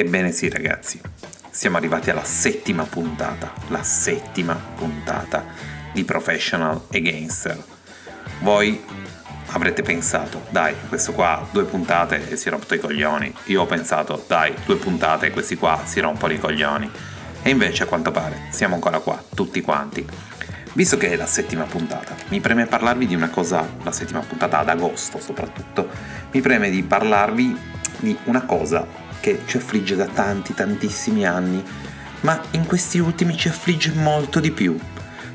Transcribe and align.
Ebbene 0.00 0.32
sì 0.32 0.48
ragazzi, 0.48 0.98
siamo 1.50 1.76
arrivati 1.76 2.08
alla 2.08 2.24
settima 2.24 2.84
puntata, 2.84 3.52
la 3.68 3.82
settima 3.82 4.54
puntata 4.54 5.44
di 5.92 6.04
Professional 6.04 6.86
e 6.90 7.02
Gangster. 7.02 7.62
Voi 8.38 8.82
avrete 9.48 9.82
pensato, 9.82 10.46
dai, 10.48 10.74
questo 10.88 11.12
qua 11.12 11.46
due 11.52 11.64
puntate 11.64 12.30
e 12.30 12.36
si 12.36 12.48
rotto 12.48 12.74
i 12.74 12.78
coglioni. 12.78 13.30
Io 13.48 13.60
ho 13.60 13.66
pensato, 13.66 14.24
dai, 14.26 14.54
due 14.64 14.76
puntate 14.76 15.26
e 15.26 15.30
questi 15.32 15.56
qua 15.56 15.82
si 15.84 16.00
rompono 16.00 16.32
i 16.32 16.38
coglioni. 16.38 16.90
E 17.42 17.50
invece 17.50 17.82
a 17.82 17.86
quanto 17.86 18.10
pare 18.10 18.46
siamo 18.48 18.76
ancora 18.76 19.00
qua, 19.00 19.22
tutti 19.34 19.60
quanti. 19.60 20.06
Visto 20.72 20.96
che 20.96 21.10
è 21.10 21.16
la 21.16 21.26
settima 21.26 21.64
puntata, 21.64 22.16
mi 22.28 22.40
preme 22.40 22.64
parlarvi 22.64 23.06
di 23.06 23.14
una 23.14 23.28
cosa, 23.28 23.68
la 23.82 23.92
settima 23.92 24.20
puntata 24.20 24.60
ad 24.60 24.68
agosto 24.70 25.20
soprattutto, 25.20 25.90
mi 26.32 26.40
preme 26.40 26.70
di 26.70 26.82
parlarvi 26.82 27.54
di 27.98 28.16
una 28.24 28.46
cosa 28.46 29.08
che 29.20 29.42
ci 29.46 29.58
affligge 29.58 29.94
da 29.94 30.06
tanti, 30.06 30.54
tantissimi 30.54 31.26
anni, 31.26 31.62
ma 32.20 32.40
in 32.52 32.66
questi 32.66 32.98
ultimi 32.98 33.36
ci 33.36 33.48
affligge 33.48 33.92
molto 33.94 34.40
di 34.40 34.50
più. 34.50 34.76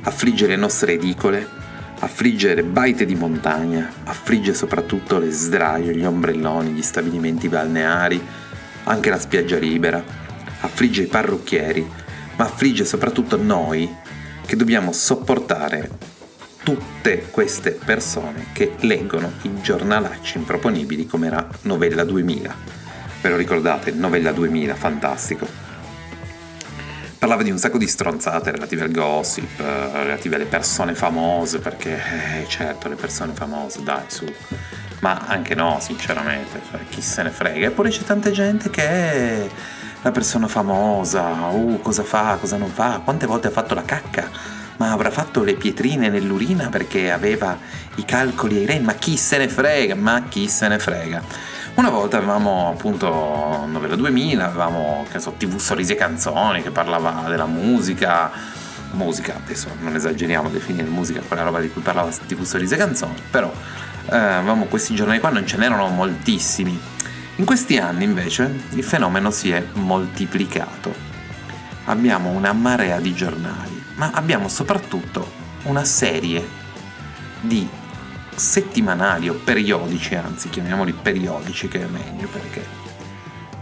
Affligge 0.02 0.48
le 0.48 0.56
nostre 0.56 0.94
edicole, 0.94 1.48
affligge 2.00 2.54
le 2.54 2.64
baite 2.64 3.06
di 3.06 3.16
montagna, 3.16 3.90
affligge 4.04 4.54
soprattutto 4.54 5.18
le 5.18 5.32
sdraio, 5.32 5.92
gli 5.92 6.06
ombrelloni, 6.06 6.72
gli 6.72 6.82
stabilimenti 6.82 7.48
balneari, 7.48 8.22
anche 8.84 9.10
la 9.10 9.20
spiaggia 9.20 9.58
libera, 9.58 10.04
affligge 10.62 11.04
i 11.04 11.08
parrucchieri, 11.08 11.88
ma 12.36 12.46
affligge 12.46 12.86
soprattutto 12.86 13.38
noi 13.42 13.90
che 14.46 14.56
dobbiamo 14.56 14.92
sopportare 14.92 15.90
tutte 16.64 17.28
queste 17.32 17.72
persone 17.72 18.48
che 18.52 18.74
leggono 18.82 19.32
i 19.44 19.62
giornalacci 19.62 20.38
improponibili 20.38 21.06
come 21.06 21.28
era 21.28 21.48
Novella 21.62 22.04
2000 22.04 22.75
ve 23.26 23.32
lo 23.32 23.38
ricordate, 23.38 23.92
Novella 23.92 24.32
2000, 24.32 24.76
fantastico. 24.76 25.48
Parlava 27.18 27.42
di 27.42 27.50
un 27.50 27.58
sacco 27.58 27.80
di 27.80 27.88
stronzate 27.88 28.52
relative 28.52 28.84
al 28.84 28.92
gossip, 28.92 29.60
eh, 29.60 30.04
relative 30.04 30.36
alle 30.36 30.46
persone 30.46 30.94
famose, 30.94 31.58
perché 31.58 31.96
eh, 31.96 32.48
certo 32.48 32.88
le 32.88 32.94
persone 32.94 33.34
famose, 33.34 33.82
dai 33.82 34.04
su. 34.08 34.32
Ma 35.00 35.24
anche 35.26 35.56
no, 35.56 35.80
sinceramente, 35.82 36.62
cioè, 36.70 36.82
chi 36.88 37.02
se 37.02 37.24
ne 37.24 37.32
frega. 37.32 37.66
Eppure 37.66 37.90
c'è 37.90 38.04
tanta 38.04 38.30
gente 38.30 38.70
che 38.70 38.84
è 38.84 39.48
la 40.04 40.12
persona 40.12 40.48
famosa, 40.48 41.24
uh, 41.50 41.80
cosa 41.82 42.04
fa, 42.04 42.38
cosa 42.40 42.58
non 42.58 42.70
fa, 42.70 43.02
quante 43.04 43.26
volte 43.26 43.48
ha 43.48 43.52
fatto 43.52 43.74
la 43.74 43.82
cacca 43.84 44.54
ma 44.78 44.92
avrà 44.92 45.10
fatto 45.10 45.42
le 45.42 45.56
pietrine 45.56 46.10
nell'urina 46.10 46.68
perché 46.68 47.10
aveva 47.10 47.58
i 47.96 48.04
calcoli 48.04 48.58
ai 48.58 48.66
reni, 48.66 48.84
ma 48.84 48.94
chi 48.94 49.16
se 49.16 49.38
ne 49.38 49.48
frega, 49.48 49.96
ma 49.96 50.24
chi 50.28 50.50
se 50.50 50.68
ne 50.68 50.80
frega. 50.80 51.24
Una 51.76 51.90
volta 51.90 52.16
avevamo 52.16 52.70
appunto 52.70 53.66
Novella 53.68 53.98
2000, 53.98 54.46
avevamo 54.46 55.06
so, 55.18 55.34
TV 55.38 55.58
Sorrisi 55.58 55.92
e 55.92 55.96
Canzoni 55.96 56.62
che 56.62 56.72
parlava 56.72 57.26
della 57.28 57.48
musica, 57.48 58.32
musica, 58.92 59.36
adesso 59.44 59.68
non 59.82 59.94
esageriamo 59.94 60.48
a 60.48 60.52
definire 60.52 60.88
musica 60.88 61.20
quella 61.20 61.44
roba 61.44 61.60
di 61.60 61.70
cui 61.70 61.82
parlava 61.82 62.10
TV 62.10 62.44
Sorrisi 62.44 62.76
e 62.76 62.78
Canzoni, 62.78 63.22
però 63.30 63.52
eh, 64.10 64.16
avevamo 64.16 64.66
questi 64.66 64.96
giornali 64.96 65.20
qua, 65.20 65.32
non 65.32 65.46
ce 65.46 65.58
n'erano 65.58 65.90
moltissimi. 65.90 66.80
In 67.36 67.44
questi 67.44 67.78
anni 67.78 68.06
invece 68.06 68.58
il 68.70 68.84
fenomeno 68.84 69.30
si 69.30 69.52
è 69.52 69.62
moltiplicato. 69.74 70.94
Abbiamo 71.88 72.30
una 72.30 72.54
marea 72.54 73.02
di 73.02 73.14
giornali, 73.14 73.84
ma 73.96 74.12
abbiamo 74.14 74.48
soprattutto 74.48 75.30
una 75.64 75.84
serie 75.84 76.48
di 77.42 77.68
settimanali 78.36 79.30
o 79.30 79.36
periodici, 79.36 80.16
anzi 80.16 80.50
chiamiamoli 80.50 80.94
periodici 80.94 81.68
che 81.68 81.82
è 81.82 81.86
meglio 81.86 82.28
perché 82.28 82.84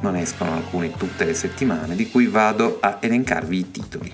non 0.01 0.15
escono 0.17 0.53
alcuni 0.53 0.93
tutte 0.97 1.23
le 1.23 1.33
settimane, 1.33 1.95
di 1.95 2.09
cui 2.09 2.27
vado 2.27 2.79
a 2.81 2.97
elencarvi 2.99 3.57
i 3.57 3.71
titoli. 3.71 4.13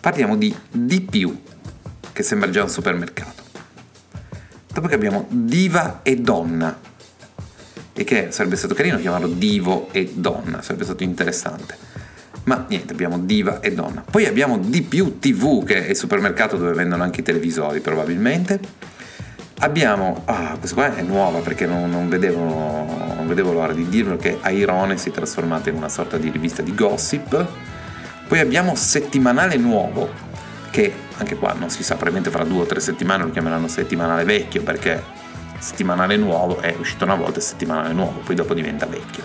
Parliamo 0.00 0.36
di 0.36 0.54
Di 0.70 1.00
più, 1.00 1.40
che 2.12 2.22
sembra 2.22 2.50
già 2.50 2.62
un 2.62 2.68
supermercato. 2.68 3.42
Dopo 4.72 4.88
che 4.88 4.94
abbiamo 4.94 5.26
Diva 5.28 6.00
e 6.02 6.16
Donna, 6.16 6.76
e 7.92 8.04
che 8.04 8.32
sarebbe 8.32 8.56
stato 8.56 8.74
carino 8.74 8.98
chiamarlo 8.98 9.28
Divo 9.28 9.88
e 9.92 10.12
Donna, 10.14 10.62
sarebbe 10.62 10.84
stato 10.84 11.04
interessante. 11.04 11.76
Ma 12.44 12.64
niente, 12.68 12.92
abbiamo 12.92 13.20
Diva 13.20 13.60
e 13.60 13.72
Donna. 13.72 14.00
Poi 14.00 14.26
abbiamo 14.26 14.58
Di 14.58 14.82
più 14.82 15.20
TV, 15.20 15.62
che 15.62 15.86
è 15.86 15.90
il 15.90 15.96
supermercato 15.96 16.56
dove 16.56 16.72
vendono 16.72 17.04
anche 17.04 17.20
i 17.20 17.22
televisori 17.22 17.78
probabilmente 17.78 18.58
Abbiamo, 19.62 20.22
ah, 20.24 20.56
questa 20.58 20.74
qua 20.74 20.96
è 20.96 21.02
nuova 21.02 21.38
perché 21.38 21.66
non, 21.66 21.88
non, 21.88 22.08
vedevo, 22.08 22.42
non 22.42 23.24
vedevo 23.28 23.52
l'ora 23.52 23.72
di 23.72 23.88
dirlo 23.88 24.16
che 24.16 24.38
Airone 24.40 24.96
si 24.98 25.10
è 25.10 25.12
trasformata 25.12 25.70
in 25.70 25.76
una 25.76 25.88
sorta 25.88 26.18
di 26.18 26.30
rivista 26.30 26.62
di 26.62 26.74
gossip. 26.74 27.46
Poi 28.26 28.40
abbiamo 28.40 28.74
Settimanale 28.74 29.56
Nuovo, 29.56 30.10
che 30.72 30.92
anche 31.16 31.36
qua 31.36 31.54
non 31.56 31.70
si 31.70 31.84
sa, 31.84 31.94
probabilmente 31.94 32.30
fra 32.30 32.42
due 32.42 32.62
o 32.62 32.66
tre 32.66 32.80
settimane 32.80 33.22
lo 33.22 33.30
chiameranno 33.30 33.68
Settimanale 33.68 34.24
Vecchio 34.24 34.64
perché 34.64 35.00
Settimanale 35.60 36.16
Nuovo 36.16 36.58
è 36.58 36.74
uscito 36.76 37.04
una 37.04 37.14
volta 37.14 37.38
e 37.38 37.42
Settimanale 37.42 37.92
Nuovo, 37.94 38.18
poi 38.18 38.34
dopo 38.34 38.54
diventa 38.54 38.86
vecchio. 38.86 39.22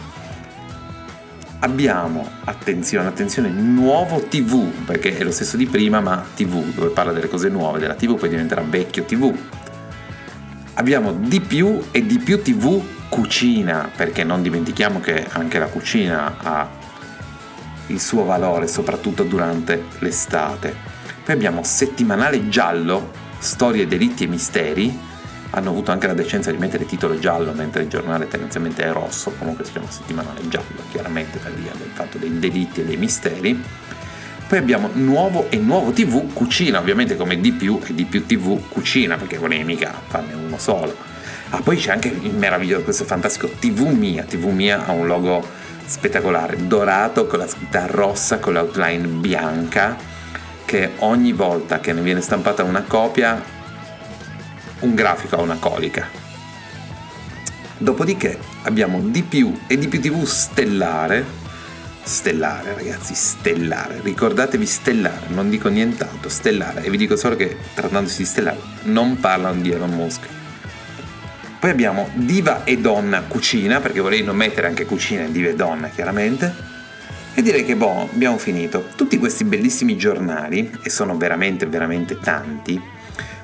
Abbiamo, 1.61 2.29
attenzione, 2.43 3.07
attenzione, 3.07 3.49
nuovo 3.49 4.19
TV, 4.19 4.67
perché 4.85 5.17
è 5.17 5.23
lo 5.23 5.31
stesso 5.31 5.57
di 5.57 5.65
prima, 5.65 5.99
ma 5.99 6.23
TV, 6.35 6.63
dove 6.75 6.89
parla 6.89 7.11
delle 7.11 7.27
cose 7.27 7.49
nuove 7.49 7.79
della 7.79 7.95
TV, 7.95 8.15
poi 8.15 8.29
diventerà 8.29 8.61
vecchio 8.61 9.03
TV 9.03 9.35
abbiamo 10.77 11.11
di 11.11 11.41
più 11.41 11.81
e 11.91 12.05
di 12.05 12.19
più 12.19 12.41
TV 12.41 12.81
cucina, 13.09 13.89
perché 13.95 14.23
non 14.23 14.41
dimentichiamo 14.41 14.99
che 14.99 15.25
anche 15.29 15.59
la 15.59 15.67
cucina 15.67 16.37
ha 16.37 16.69
il 17.87 17.99
suo 17.99 18.25
valore, 18.25 18.67
soprattutto 18.67 19.23
durante 19.23 19.85
l'estate. 19.99 20.75
Poi 21.23 21.33
abbiamo 21.33 21.63
settimanale 21.63 22.49
giallo, 22.49 23.11
storie, 23.39 23.87
delitti 23.87 24.23
e 24.25 24.27
misteri. 24.27 25.05
Hanno 25.51 25.69
avuto 25.69 25.91
anche 25.91 26.07
la 26.07 26.13
decenza 26.13 26.51
di 26.51 26.57
mettere 26.57 26.85
titolo 26.85 27.17
giallo, 27.17 27.53
mentre 27.53 27.83
il 27.83 27.89
giornale 27.89 28.27
tendenzialmente 28.27 28.83
è 28.83 28.91
rosso, 28.91 29.31
comunque 29.37 29.63
si 29.63 29.71
chiama 29.71 29.89
settimanale 29.89 30.47
giallo, 30.49 30.81
chiaramente 30.91 31.39
per 31.39 31.53
via 31.53 31.71
del 31.77 31.89
fatto 31.93 32.17
dei 32.17 32.37
delitti 32.37 32.81
e 32.81 32.85
dei 32.85 32.97
misteri. 32.97 33.63
Poi 34.47 34.59
abbiamo 34.59 34.89
nuovo 34.93 35.49
e 35.49 35.57
nuovo 35.57 35.91
TV 35.91 36.31
cucina, 36.31 36.79
ovviamente 36.79 37.17
come 37.17 37.41
di 37.41 37.51
più 37.51 37.81
e 37.85 37.93
di 37.93 38.05
più 38.05 38.25
TV 38.25 38.69
cucina, 38.69 39.17
perché 39.17 39.37
volevi 39.37 39.65
mica 39.65 39.93
farne 40.07 40.35
uno 40.35 40.57
solo. 40.57 40.95
Ah, 41.49 41.61
poi 41.61 41.75
c'è 41.75 41.91
anche 41.91 42.07
il 42.07 42.33
meraviglioso, 42.33 42.83
questo 42.83 43.03
fantastico 43.03 43.49
TV 43.59 43.81
Mia. 43.87 44.23
TV 44.23 44.45
Mia 44.45 44.85
ha 44.85 44.93
un 44.93 45.05
logo 45.05 45.45
spettacolare, 45.85 46.65
dorato 46.65 47.27
con 47.27 47.39
la 47.39 47.47
scritta 47.47 47.87
rossa, 47.87 48.39
con 48.39 48.53
l'outline 48.53 49.05
bianca, 49.07 49.97
che 50.63 50.91
ogni 50.99 51.33
volta 51.33 51.81
che 51.81 51.91
ne 51.91 51.99
viene 51.99 52.21
stampata 52.21 52.63
una 52.63 52.83
copia, 52.83 53.43
un 54.79 54.95
grafico 54.95 55.35
ha 55.35 55.41
una 55.41 55.57
colica. 55.59 56.07
Dopodiché 57.77 58.39
abbiamo 58.63 59.01
di 59.01 59.23
più 59.23 59.53
e 59.67 59.77
di 59.77 59.89
più 59.89 59.99
TV 59.99 60.23
stellare, 60.23 61.25
Stellare, 62.07 62.73
ragazzi, 62.73 63.13
stellare. 63.13 63.99
Ricordatevi 64.01 64.65
stellare, 64.65 65.27
non 65.27 65.49
dico 65.49 65.67
nient'altro, 65.67 66.29
stellare. 66.29 66.81
E 66.83 66.89
vi 66.89 66.95
dico 66.95 67.17
solo 67.17 67.35
che 67.35 67.57
trattandosi 67.73 68.19
di 68.19 68.25
stellare 68.25 68.57
non 68.83 69.19
parlano 69.19 69.59
di 69.59 69.71
Elon 69.71 69.89
Musk. 69.89 70.25
Poi 71.59 71.69
abbiamo 71.69 72.09
diva 72.13 72.63
e 72.63 72.77
donna 72.77 73.23
cucina, 73.23 73.81
perché 73.81 73.99
vorrei 73.99 74.23
non 74.23 74.37
mettere 74.37 74.67
anche 74.67 74.85
cucina 74.85 75.23
in 75.23 75.33
diva 75.33 75.49
e 75.49 75.55
donna, 75.55 75.89
chiaramente. 75.89 76.55
E 77.33 77.41
direi 77.41 77.65
che 77.65 77.75
boh, 77.75 78.09
abbiamo 78.09 78.37
finito. 78.37 78.87
Tutti 78.95 79.17
questi 79.17 79.43
bellissimi 79.43 79.97
giornali, 79.97 80.71
e 80.81 80.89
sono 80.89 81.17
veramente, 81.17 81.65
veramente 81.65 82.17
tanti, 82.19 82.81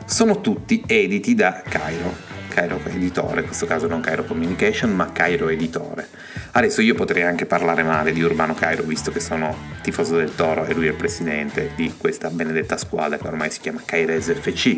sono 0.05 0.39
tutti 0.39 0.81
editi 0.87 1.35
da 1.35 1.61
Cairo. 1.67 2.15
Cairo 2.47 2.79
Editore, 2.85 3.41
in 3.41 3.47
questo 3.47 3.65
caso 3.65 3.87
non 3.87 3.99
Cairo 3.99 4.23
Communication, 4.23 4.91
ma 4.91 5.11
Cairo 5.11 5.49
Editore. 5.49 6.07
Adesso 6.55 6.81
io 6.81 6.93
potrei 6.93 7.23
anche 7.23 7.47
parlare 7.47 7.81
male 7.81 8.13
di 8.13 8.21
Urbano 8.21 8.53
Cairo, 8.53 8.83
visto 8.83 9.09
che 9.11 9.19
sono 9.19 9.55
tifoso 9.81 10.17
del 10.17 10.35
Toro 10.35 10.65
e 10.65 10.73
lui 10.75 10.85
è 10.85 10.89
il 10.89 10.95
presidente 10.95 11.71
di 11.75 11.95
questa 11.97 12.29
benedetta 12.29 12.77
squadra 12.77 13.17
che 13.17 13.27
ormai 13.27 13.49
si 13.49 13.59
chiama 13.59 13.81
Cairese 13.83 14.35
FC. 14.35 14.77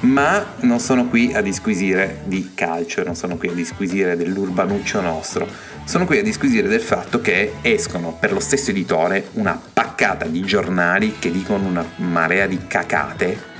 Ma 0.00 0.54
non 0.62 0.80
sono 0.80 1.06
qui 1.06 1.32
a 1.32 1.40
disquisire 1.40 2.22
di 2.24 2.50
calcio, 2.54 3.04
non 3.04 3.14
sono 3.14 3.36
qui 3.36 3.50
a 3.50 3.52
disquisire 3.52 4.16
dell'urbanuccio 4.16 5.00
nostro, 5.00 5.46
sono 5.84 6.06
qui 6.06 6.18
a 6.18 6.22
disquisire 6.24 6.66
del 6.66 6.80
fatto 6.80 7.20
che 7.20 7.52
escono 7.62 8.16
per 8.18 8.32
lo 8.32 8.40
stesso 8.40 8.70
editore 8.70 9.28
una 9.34 9.58
paccata 9.72 10.26
di 10.26 10.40
giornali 10.40 11.18
che 11.20 11.30
dicono 11.30 11.68
una 11.68 11.86
marea 11.98 12.48
di 12.48 12.58
cacate 12.66 13.52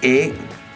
e 0.00 0.34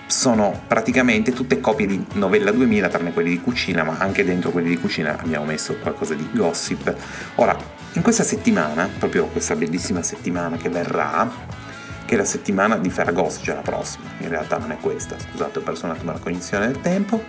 sono 0.09 0.63
praticamente 0.67 1.33
tutte 1.33 1.61
copie 1.61 1.87
di 1.87 2.03
Novella 2.15 2.51
2000, 2.51 2.89
tranne 2.89 3.13
quelli 3.13 3.31
di 3.31 3.41
cucina, 3.41 3.85
ma 3.85 3.99
anche 3.99 4.25
dentro 4.25 4.51
quelli 4.51 4.71
di 4.71 4.79
cucina 4.79 5.19
abbiamo 5.19 5.45
messo 5.45 5.77
qualcosa 5.77 6.15
di 6.15 6.29
gossip. 6.33 6.95
Ora, 7.37 7.57
in 7.93 8.03
questa 8.03 8.25
settimana, 8.25 8.89
proprio 8.99 9.27
questa 9.27 9.55
bellissima 9.55 10.03
settimana 10.03 10.57
che 10.57 10.71
verrà, 10.71 11.31
che 12.07 12.15
è 12.15 12.17
la 12.17 12.25
settimana 12.25 12.79
di 12.79 12.89
Ferragosto, 12.89 13.45
cioè 13.45 13.55
la 13.55 13.61
prossima, 13.61 14.05
in 14.21 14.31
realtà 14.31 14.57
non 14.57 14.73
è 14.73 14.79
questa, 14.79 15.17
scusate 15.19 15.59
ho 15.59 15.63
perso 15.63 15.85
un 15.85 15.93
attimo 15.93 16.13
la 16.13 16.19
cognizione 16.19 16.67
del 16.67 16.81
tempo, 16.81 17.23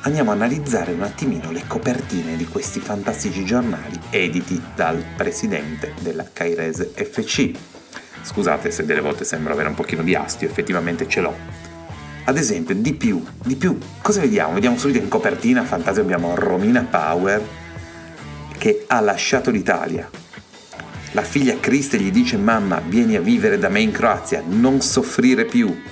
andiamo 0.00 0.30
a 0.30 0.34
analizzare 0.34 0.92
un 0.92 1.02
attimino 1.02 1.52
le 1.52 1.62
copertine 1.66 2.36
di 2.36 2.46
questi 2.46 2.80
fantastici 2.80 3.44
giornali 3.44 4.00
editi 4.10 4.60
dal 4.74 5.04
presidente 5.16 5.94
della 6.00 6.26
Cairese 6.32 6.90
FC. 6.92 7.79
Scusate 8.22 8.70
se 8.70 8.84
delle 8.84 9.00
volte 9.00 9.24
sembra 9.24 9.52
avere 9.52 9.68
un 9.68 9.74
pochino 9.74 10.02
di 10.02 10.14
astio, 10.14 10.48
effettivamente 10.48 11.08
ce 11.08 11.20
l'ho. 11.20 11.36
Ad 12.24 12.36
esempio, 12.36 12.74
di 12.74 12.92
più, 12.94 13.24
di 13.42 13.56
più, 13.56 13.76
cosa 14.02 14.20
vediamo? 14.20 14.54
Vediamo 14.54 14.78
subito 14.78 14.98
in 14.98 15.08
copertina 15.08 15.64
fantasia 15.64 16.02
abbiamo 16.02 16.34
Romina 16.34 16.82
Power 16.82 17.42
che 18.56 18.84
ha 18.86 19.00
lasciato 19.00 19.50
l'Italia. 19.50 20.08
La 21.12 21.22
figlia 21.22 21.58
Kriste 21.58 21.98
gli 21.98 22.12
dice 22.12 22.36
mamma 22.36 22.80
vieni 22.86 23.16
a 23.16 23.20
vivere 23.20 23.58
da 23.58 23.68
me 23.68 23.80
in 23.80 23.90
Croazia, 23.90 24.42
non 24.46 24.80
soffrire 24.80 25.44
più. 25.44 25.82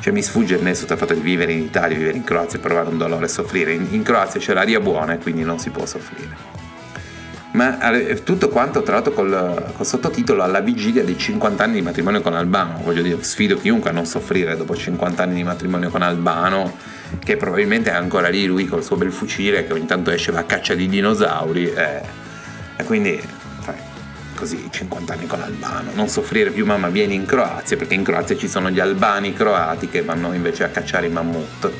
Cioè 0.00 0.12
mi 0.12 0.22
sfugge 0.22 0.54
il 0.54 0.62
nesso 0.62 0.86
tra 0.86 0.94
il 0.94 1.00
fatto 1.00 1.14
di 1.14 1.20
vivere 1.20 1.52
in 1.52 1.62
Italia, 1.62 1.96
vivere 1.96 2.16
in 2.16 2.24
Croazia 2.24 2.58
provare 2.58 2.88
un 2.88 2.96
dolore 2.96 3.26
e 3.26 3.28
soffrire. 3.28 3.72
In, 3.72 3.88
in 3.90 4.02
Croazia 4.02 4.40
c'è 4.40 4.54
l'aria 4.54 4.80
buona 4.80 5.14
e 5.14 5.18
quindi 5.18 5.42
non 5.42 5.58
si 5.58 5.70
può 5.70 5.84
soffrire. 5.84 6.63
Ma 7.54 7.78
tutto 8.24 8.48
quanto 8.48 8.82
tra 8.82 8.94
l'altro 8.94 9.12
col, 9.12 9.72
col, 9.76 9.86
sottotitolo 9.86 10.42
alla 10.42 10.60
vigilia 10.60 11.04
dei 11.04 11.16
50 11.16 11.62
anni 11.62 11.74
di 11.74 11.82
matrimonio 11.82 12.20
con 12.20 12.34
Albano. 12.34 12.80
Voglio 12.82 13.00
dire, 13.00 13.22
sfido 13.22 13.56
chiunque 13.56 13.90
a 13.90 13.92
non 13.92 14.06
soffrire 14.06 14.56
dopo 14.56 14.74
50 14.74 15.22
anni 15.22 15.36
di 15.36 15.44
matrimonio 15.44 15.88
con 15.88 16.02
Albano, 16.02 16.76
che 17.22 17.36
probabilmente 17.36 17.90
è 17.90 17.94
ancora 17.94 18.28
lì 18.28 18.44
lui 18.46 18.66
col 18.66 18.82
suo 18.82 18.96
bel 18.96 19.12
fucile 19.12 19.66
che 19.66 19.72
ogni 19.72 19.86
tanto 19.86 20.10
esce 20.10 20.32
va 20.32 20.40
a 20.40 20.44
caccia 20.44 20.74
di 20.74 20.88
dinosauri. 20.88 21.72
Eh, 21.72 22.00
e 22.76 22.84
quindi 22.84 23.22
così 24.34 24.68
50 24.68 25.12
anni 25.12 25.26
con 25.26 25.40
Albano, 25.40 25.92
non 25.94 26.08
soffrire 26.08 26.50
più 26.50 26.66
mamma 26.66 26.88
vieni 26.88 27.14
in 27.14 27.24
Croazia 27.24 27.76
perché 27.76 27.94
in 27.94 28.02
Croazia 28.02 28.36
ci 28.36 28.48
sono 28.48 28.68
gli 28.68 28.80
albani 28.80 29.32
croati 29.32 29.88
che 29.88 30.02
vanno 30.02 30.32
invece 30.32 30.64
a 30.64 30.68
cacciare 30.68 31.06
i 31.06 31.10
mammut. 31.10 31.70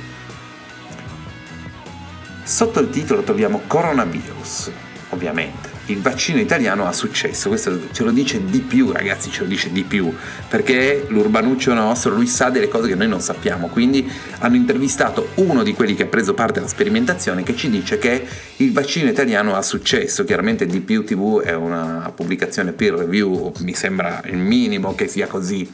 Sotto 2.44 2.78
il 2.78 2.90
titolo 2.90 3.22
troviamo 3.22 3.62
coronavirus, 3.66 4.70
ovviamente. 5.14 5.72
Il 5.86 6.00
vaccino 6.00 6.38
italiano 6.38 6.86
ha 6.86 6.92
successo, 6.92 7.48
questo 7.48 7.92
ce 7.92 8.04
lo 8.04 8.10
dice 8.10 8.44
di 8.44 8.60
più 8.60 8.92
ragazzi, 8.92 9.30
ce 9.30 9.42
lo 9.42 9.48
dice 9.48 9.70
di 9.70 9.82
più, 9.82 10.12
perché 10.48 11.06
l'urbanuccio 11.08 11.72
nostro, 11.74 12.14
lui 12.14 12.26
sa 12.26 12.50
delle 12.50 12.68
cose 12.68 12.88
che 12.88 12.94
noi 12.94 13.08
non 13.08 13.20
sappiamo, 13.20 13.68
quindi 13.68 14.10
hanno 14.38 14.56
intervistato 14.56 15.30
uno 15.36 15.62
di 15.62 15.74
quelli 15.74 15.94
che 15.94 16.04
ha 16.04 16.06
preso 16.06 16.34
parte 16.34 16.58
alla 16.58 16.68
sperimentazione 16.68 17.42
che 17.42 17.54
ci 17.54 17.68
dice 17.68 17.98
che 17.98 18.26
il 18.56 18.72
vaccino 18.72 19.08
italiano 19.08 19.54
ha 19.54 19.62
successo, 19.62 20.24
chiaramente 20.24 20.66
di 20.66 20.80
più 20.80 21.04
TV 21.04 21.40
è 21.40 21.54
una 21.54 22.12
pubblicazione 22.14 22.72
peer 22.72 22.94
review, 22.94 23.52
mi 23.60 23.74
sembra 23.74 24.22
il 24.26 24.38
minimo 24.38 24.94
che 24.94 25.06
sia 25.06 25.26
così. 25.26 25.70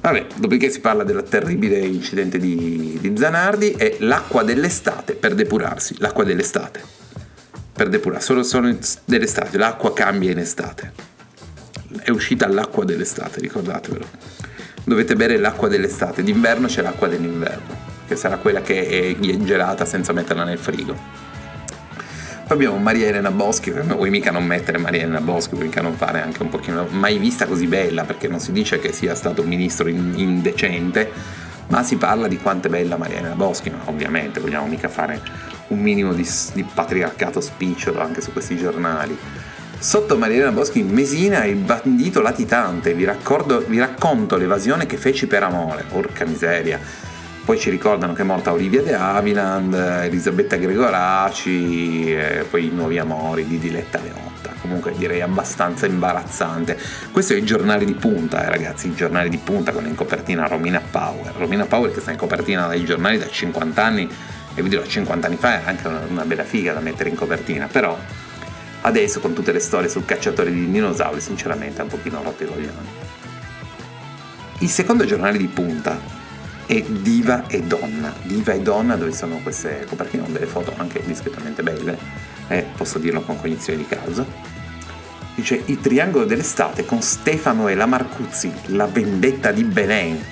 Vabbè, 0.00 0.26
dopodiché 0.34 0.68
si 0.68 0.80
parla 0.80 1.02
del 1.02 1.24
terribile 1.26 1.78
incidente 1.78 2.38
di, 2.38 2.98
di 3.00 3.16
Zanardi 3.16 3.72
e 3.72 3.96
l'acqua 4.00 4.42
dell'estate 4.42 5.14
per 5.14 5.34
depurarsi, 5.34 5.94
l'acqua 5.98 6.24
dell'estate 6.24 7.03
per 7.74 7.88
depurare, 7.88 8.22
solo, 8.22 8.44
solo 8.44 8.74
dell'estate, 9.04 9.58
l'acqua 9.58 9.92
cambia 9.92 10.30
in 10.30 10.38
estate. 10.38 10.92
È 12.02 12.10
uscita 12.10 12.46
l'acqua 12.46 12.84
dell'estate, 12.84 13.40
ricordatevelo. 13.40 14.06
Dovete 14.84 15.16
bere 15.16 15.38
l'acqua 15.38 15.66
dell'estate, 15.68 16.22
d'inverno 16.22 16.68
c'è 16.68 16.82
l'acqua 16.82 17.08
dell'inverno, 17.08 17.74
che 18.06 18.14
sarà 18.16 18.36
quella 18.36 18.62
che 18.62 18.86
è 18.86 19.16
gelata 19.38 19.84
senza 19.84 20.12
metterla 20.12 20.44
nel 20.44 20.58
frigo. 20.58 20.92
Poi 22.46 22.56
abbiamo 22.56 22.76
Maria 22.76 23.08
Elena 23.08 23.30
Boschi, 23.30 23.70
vuoi 23.70 24.10
mica 24.10 24.30
non 24.30 24.44
mettere 24.44 24.76
Maria 24.76 25.02
Elena 25.02 25.22
Boschi, 25.22 25.54
vuoi 25.54 25.64
mica 25.64 25.80
non 25.80 25.94
fare 25.94 26.20
anche 26.20 26.42
un 26.42 26.50
pochino, 26.50 26.86
mai 26.90 27.16
vista 27.16 27.46
così 27.46 27.66
bella, 27.66 28.04
perché 28.04 28.28
non 28.28 28.38
si 28.38 28.52
dice 28.52 28.78
che 28.78 28.92
sia 28.92 29.14
stato 29.14 29.40
un 29.40 29.48
ministro 29.48 29.88
indecente, 29.88 31.10
ma 31.68 31.82
si 31.82 31.96
parla 31.96 32.28
di 32.28 32.38
quanto 32.38 32.68
è 32.68 32.70
bella 32.70 32.96
Maria 32.96 33.18
Elena 33.18 33.34
Boschi, 33.34 33.70
ma 33.70 33.80
ovviamente 33.86 34.40
vogliamo 34.40 34.66
mica 34.66 34.88
fare 34.88 35.20
un 35.68 35.80
minimo 35.80 36.12
di, 36.12 36.28
di 36.52 36.64
patriarcato 36.64 37.40
spicciolo 37.40 38.00
anche 38.00 38.20
su 38.20 38.32
questi 38.32 38.56
giornali. 38.56 39.16
Sotto 39.78 40.16
Marilena 40.16 40.52
Boschi 40.52 40.78
in 40.78 40.88
Mesina 40.88 41.44
il 41.44 41.56
bandito 41.56 42.22
latitante, 42.22 42.94
vi, 42.94 43.04
raccordo, 43.04 43.64
vi 43.66 43.78
racconto 43.78 44.36
l'evasione 44.36 44.86
che 44.86 44.96
feci 44.96 45.26
per 45.26 45.42
amore, 45.42 45.84
porca 45.86 46.24
miseria. 46.24 46.80
Poi 47.44 47.58
ci 47.58 47.68
ricordano 47.68 48.14
che 48.14 48.22
è 48.22 48.24
morta 48.24 48.52
Olivia 48.52 48.82
De 48.82 48.94
Haviland, 48.94 49.74
Elisabetta 49.74 50.56
Gregoraci, 50.56 52.16
poi 52.48 52.66
i 52.66 52.70
nuovi 52.70 52.98
amori 52.98 53.46
di 53.46 53.58
Diletta 53.58 54.00
Leotta. 54.00 54.33
Comunque 54.64 54.94
direi 54.96 55.20
abbastanza 55.20 55.84
imbarazzante. 55.84 56.78
Questo 57.10 57.34
è 57.34 57.36
il 57.36 57.44
giornale 57.44 57.84
di 57.84 57.92
punta, 57.92 58.42
eh, 58.46 58.48
ragazzi, 58.48 58.86
il 58.86 58.94
giornale 58.94 59.28
di 59.28 59.36
punta 59.36 59.72
con 59.72 59.84
in 59.86 59.94
copertina 59.94 60.46
Romina 60.46 60.80
Power. 60.80 61.34
Romina 61.36 61.66
Power 61.66 61.92
che 61.92 62.00
sta 62.00 62.12
in 62.12 62.16
copertina 62.16 62.66
dai 62.66 62.82
giornali 62.86 63.18
da 63.18 63.28
50 63.28 63.84
anni 63.84 64.08
e 64.54 64.62
vi 64.62 64.70
dirò 64.70 64.82
50 64.82 65.26
anni 65.26 65.36
fa 65.36 65.60
era 65.60 65.68
anche 65.68 65.86
una, 65.86 66.00
una 66.08 66.24
bella 66.24 66.44
figa 66.44 66.72
da 66.72 66.80
mettere 66.80 67.10
in 67.10 67.14
copertina, 67.14 67.66
però 67.66 67.94
adesso 68.80 69.20
con 69.20 69.34
tutte 69.34 69.52
le 69.52 69.60
storie 69.60 69.90
sul 69.90 70.06
cacciatore 70.06 70.50
di 70.50 70.70
dinosauri 70.70 71.20
sinceramente 71.20 71.80
è 71.80 71.82
un 71.82 71.88
pochino 71.88 72.22
rotto 72.22 72.44
i 72.44 72.46
coglioni. 72.46 72.88
Il 74.60 74.70
secondo 74.70 75.04
giornale 75.04 75.36
di 75.36 75.48
punta 75.48 76.00
è 76.64 76.80
Diva 76.80 77.46
e 77.48 77.60
Donna. 77.64 78.14
Diva 78.22 78.54
e 78.54 78.60
Donna 78.60 78.96
dove 78.96 79.12
sono 79.12 79.40
queste 79.42 79.84
copertine 79.86 80.24
delle 80.32 80.46
foto 80.46 80.72
anche 80.78 81.02
discretamente 81.04 81.62
belle, 81.62 81.98
e 82.48 82.66
posso 82.76 82.98
dirlo 82.98 83.22
con 83.22 83.40
cognizione 83.40 83.78
di 83.78 83.86
causa. 83.86 84.24
Dice 85.34 85.62
il 85.64 85.80
triangolo 85.80 86.24
dell'estate 86.24 86.84
con 86.84 87.02
Stefano 87.02 87.68
e 87.68 87.74
la 87.74 87.86
Marcuzzi, 87.86 88.52
la 88.66 88.86
vendetta 88.86 89.50
di 89.50 89.64
Belen. 89.64 90.22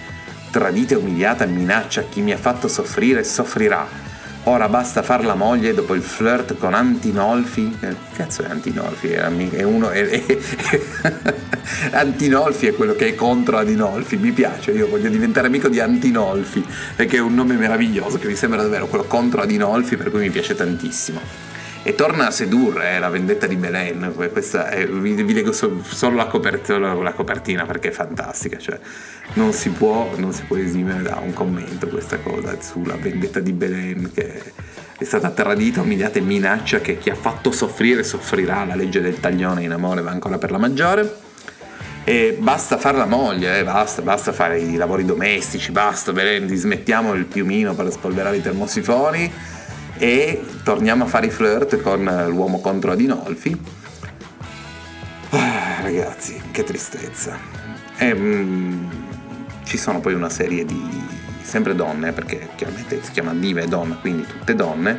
Tradita 0.51 0.95
e 0.95 0.99
umiliata 0.99 1.47
minaccia 1.47 2.03
chi 2.03 2.21
mi 2.21 2.33
ha 2.33 2.37
fatto 2.37 2.69
soffrire 2.69 3.25
soffrirà 3.25 4.11
Ora 4.45 4.69
basta 4.69 5.03
far 5.03 5.25
la 5.25 5.37
moglie 5.37 5.73
dopo 5.73 5.95
il 5.95 6.03
flirt 6.03 6.57
con 6.59 6.75
Antinolfi. 6.75 7.77
Che 7.79 7.95
cazzo 8.13 8.43
è 8.43 8.47
Antinolfi? 8.47 9.11
È 9.11 9.63
uno. 9.63 9.91
È, 9.91 10.05
è, 10.05 10.39
Antinolfi 11.95 12.67
è 12.67 12.75
quello 12.75 12.95
che 12.95 13.07
è 13.07 13.15
contro 13.15 13.59
Adinolfi. 13.59 14.17
Mi 14.17 14.33
piace, 14.33 14.73
io 14.73 14.89
voglio 14.89 15.09
diventare 15.11 15.47
amico 15.47 15.69
di 15.69 15.79
Antinolfi, 15.79 16.67
perché 16.97 17.19
è 17.19 17.21
un 17.21 17.35
nome 17.35 17.55
meraviglioso 17.55 18.19
che 18.19 18.27
mi 18.27 18.35
sembra 18.35 18.63
davvero 18.63 18.89
quello 18.89 19.05
contro 19.05 19.43
Adinolfi, 19.43 19.97
per 19.97 20.11
cui 20.11 20.23
mi 20.23 20.31
piace 20.31 20.57
tantissimo 20.57 21.52
e 21.85 21.95
torna 21.95 22.29
a 22.29 22.31
sedurre 22.31 22.95
eh, 22.95 22.99
la 22.99 23.09
vendetta 23.09 23.47
di 23.47 23.57
Belen. 23.57 24.13
Questa 24.15 24.69
è, 24.69 24.87
vi, 24.87 25.21
vi, 25.23 25.33
leggo 25.33 25.53
so, 25.53 25.83
solo 25.83 26.17
la 26.17 26.27
copertina, 26.27 26.95
la 26.95 27.13
copertina, 27.13 27.67
perché 27.67 27.89
è 27.89 27.93
fantastica. 27.93 28.59
Cioè, 28.59 28.79
non, 29.35 29.53
si 29.53 29.71
può, 29.71 30.13
non 30.17 30.33
si 30.33 30.45
può 30.45 30.57
esimere 30.57 31.03
da 31.03 31.21
un 31.23 31.33
commento 31.33 31.89
questa 31.89 32.19
cosa 32.19 32.57
sulla 32.61 32.95
vendetta 32.95 33.41
di 33.41 33.53
Belen 33.53 34.11
che 34.15 34.53
è 34.97 35.05
stata 35.05 35.31
tradita, 35.31 35.81
umiliata 35.81 36.19
e 36.19 36.23
minaccia 36.23 36.81
che 36.81 36.99
chi 36.99 37.11
ha 37.11 37.17
fatto 37.17 37.51
soffrire 37.51 38.05
soffrirà. 38.05 38.65
La 38.65 38.77
legge 38.77 39.01
del 39.01 39.19
taglione 39.19 39.65
in 39.65 39.73
amore 39.73 40.03
va 40.03 40.11
ancora 40.11 40.39
per 40.39 40.53
la 40.53 40.59
maggiore. 40.59 41.31
E 42.05 42.37
basta 42.39 42.79
fare 42.79 42.97
la 42.97 43.07
moglie, 43.07 43.61
eh, 43.61 43.65
basta, 43.65 44.03
basta 44.03 44.33
fare 44.33 44.59
i 44.59 44.75
lavori 44.75 45.05
domestici, 45.05 45.71
basta, 45.71 46.13
Belen, 46.13 46.49
dismettiamo 46.49 47.13
il 47.13 47.27
piumino 47.27 47.75
per 47.75 47.93
spolverare 47.93 48.39
i 48.39 48.43
termosifoni 48.43 49.33
e 50.03 50.43
torniamo 50.65 51.05
a 51.05 51.07
fare 51.07 51.27
i 51.27 51.31
flirt 51.31 51.81
con 51.81 52.03
l'uomo 52.29 52.61
contro 52.61 52.91
Adinolfi. 52.91 53.57
Ah, 55.31 55.81
ragazzi, 55.81 56.43
che 56.51 56.65
tristezza. 56.65 57.39
E, 57.97 58.13
mm, 58.13 58.91
ci 59.63 59.79
sono 59.79 60.01
poi 60.01 60.15
una 60.15 60.29
serie 60.29 60.65
di 60.65 61.05
sempre 61.41 61.77
donne, 61.77 62.11
perché 62.11 62.49
chiaramente 62.57 63.01
si 63.01 63.13
chiama 63.13 63.33
Diva 63.33 63.61
e 63.61 63.69
Donna, 63.69 63.95
quindi 63.95 64.27
tutte 64.27 64.57
donne, 64.57 64.99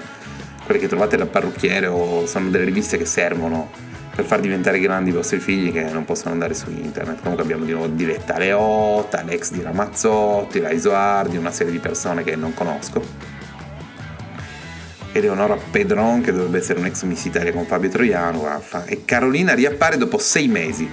quelle 0.64 0.80
che 0.80 0.88
trovate 0.88 1.18
dal 1.18 1.28
parrucchiere 1.28 1.88
o 1.88 2.26
sono 2.26 2.50
delle 2.50 2.64
riviste 2.64 2.96
che 2.96 3.06
servono 3.06 3.72
per 4.16 4.24
far 4.24 4.40
diventare 4.40 4.80
grandi 4.80 5.10
i 5.10 5.14
vostri 5.14 5.40
figli 5.40 5.74
che 5.74 5.84
non 5.84 6.06
possono 6.06 6.32
andare 6.32 6.54
su 6.54 6.70
internet. 6.70 7.20
Comunque 7.20 7.44
abbiamo 7.44 7.66
di 7.66 7.74
nuovo 7.74 7.88
Diletta 7.88 8.38
Leotta, 8.38 9.22
l'ex 9.24 9.52
di 9.52 9.62
Ramazzotti, 9.62 10.62
la 10.62 10.72
Isoardi, 10.72 11.36
una 11.36 11.52
serie 11.52 11.74
di 11.74 11.80
persone 11.80 12.24
che 12.24 12.38
non 12.38 12.54
conosco 12.54 13.33
Eleonora 15.14 15.56
Pedron 15.56 16.22
che 16.22 16.32
dovrebbe 16.32 16.58
essere 16.58 16.80
un'ex 16.80 17.04
Miss 17.04 17.26
Italia 17.26 17.54
con 17.54 17.66
Fabio 17.66 17.90
Troiano, 17.90 18.42
vaffa. 18.42 18.86
e 18.86 19.06
Carolina 19.06 19.54
riappare 19.54 19.96
dopo 19.96 20.18
sei 20.18 20.48
mesi. 20.48 20.90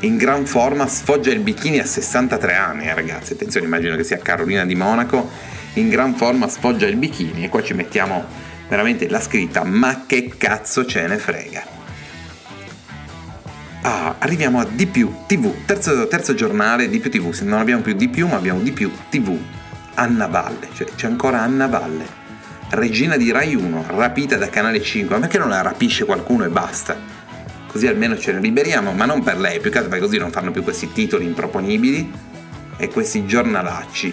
In 0.00 0.16
gran 0.16 0.44
forma 0.44 0.88
sfoggia 0.88 1.30
il 1.30 1.38
bikini 1.38 1.78
a 1.78 1.86
63 1.86 2.54
anni, 2.54 2.86
eh, 2.86 2.94
ragazzi. 2.94 3.34
Attenzione, 3.34 3.66
immagino 3.66 3.94
che 3.94 4.02
sia 4.02 4.18
Carolina 4.18 4.66
di 4.66 4.74
Monaco. 4.74 5.30
In 5.74 5.88
gran 5.88 6.14
forma 6.14 6.48
sfoggia 6.48 6.86
il 6.86 6.96
bikini 6.96 7.44
e 7.44 7.48
qua 7.48 7.62
ci 7.62 7.74
mettiamo 7.74 8.24
veramente 8.68 9.08
la 9.08 9.20
scritta 9.20 9.62
ma 9.62 10.04
che 10.04 10.32
cazzo 10.36 10.84
ce 10.84 11.06
ne 11.06 11.16
frega. 11.16 11.78
Ah, 13.82 14.16
arriviamo 14.18 14.58
a 14.58 14.66
Di 14.68 14.86
più 14.86 15.14
TV, 15.26 15.64
terzo, 15.64 16.06
terzo 16.06 16.34
giornale 16.34 16.90
Di 16.90 16.98
più 16.98 17.10
TV, 17.10 17.34
non 17.44 17.60
abbiamo 17.60 17.80
più 17.80 17.94
Di 17.94 18.10
più 18.10 18.26
ma 18.26 18.36
abbiamo 18.36 18.60
Di 18.60 18.72
più 18.72 18.90
TV. 19.08 19.38
Anna 19.94 20.26
Valle, 20.26 20.68
cioè 20.74 20.88
c'è 20.96 21.06
ancora 21.06 21.40
Anna 21.40 21.66
Valle 21.66 22.19
regina 22.70 23.16
di 23.16 23.30
Rai 23.30 23.54
1, 23.54 23.86
rapita 23.88 24.36
da 24.36 24.48
Canale 24.48 24.80
5, 24.80 25.14
ma 25.14 25.20
perché 25.22 25.38
non 25.38 25.48
la 25.48 25.62
rapisce 25.62 26.04
qualcuno 26.04 26.44
e 26.44 26.48
basta? 26.48 26.96
Così 27.66 27.86
almeno 27.86 28.16
ce 28.18 28.32
ne 28.32 28.40
liberiamo, 28.40 28.92
ma 28.92 29.04
non 29.04 29.22
per 29.22 29.38
lei, 29.38 29.60
più 29.60 29.70
che 29.70 29.78
altro 29.78 29.90
perché 29.90 30.06
così 30.06 30.18
non 30.18 30.30
fanno 30.30 30.50
più 30.50 30.62
questi 30.62 30.92
titoli 30.92 31.24
improponibili 31.24 32.12
e 32.76 32.88
questi 32.88 33.26
giornalacci. 33.26 34.12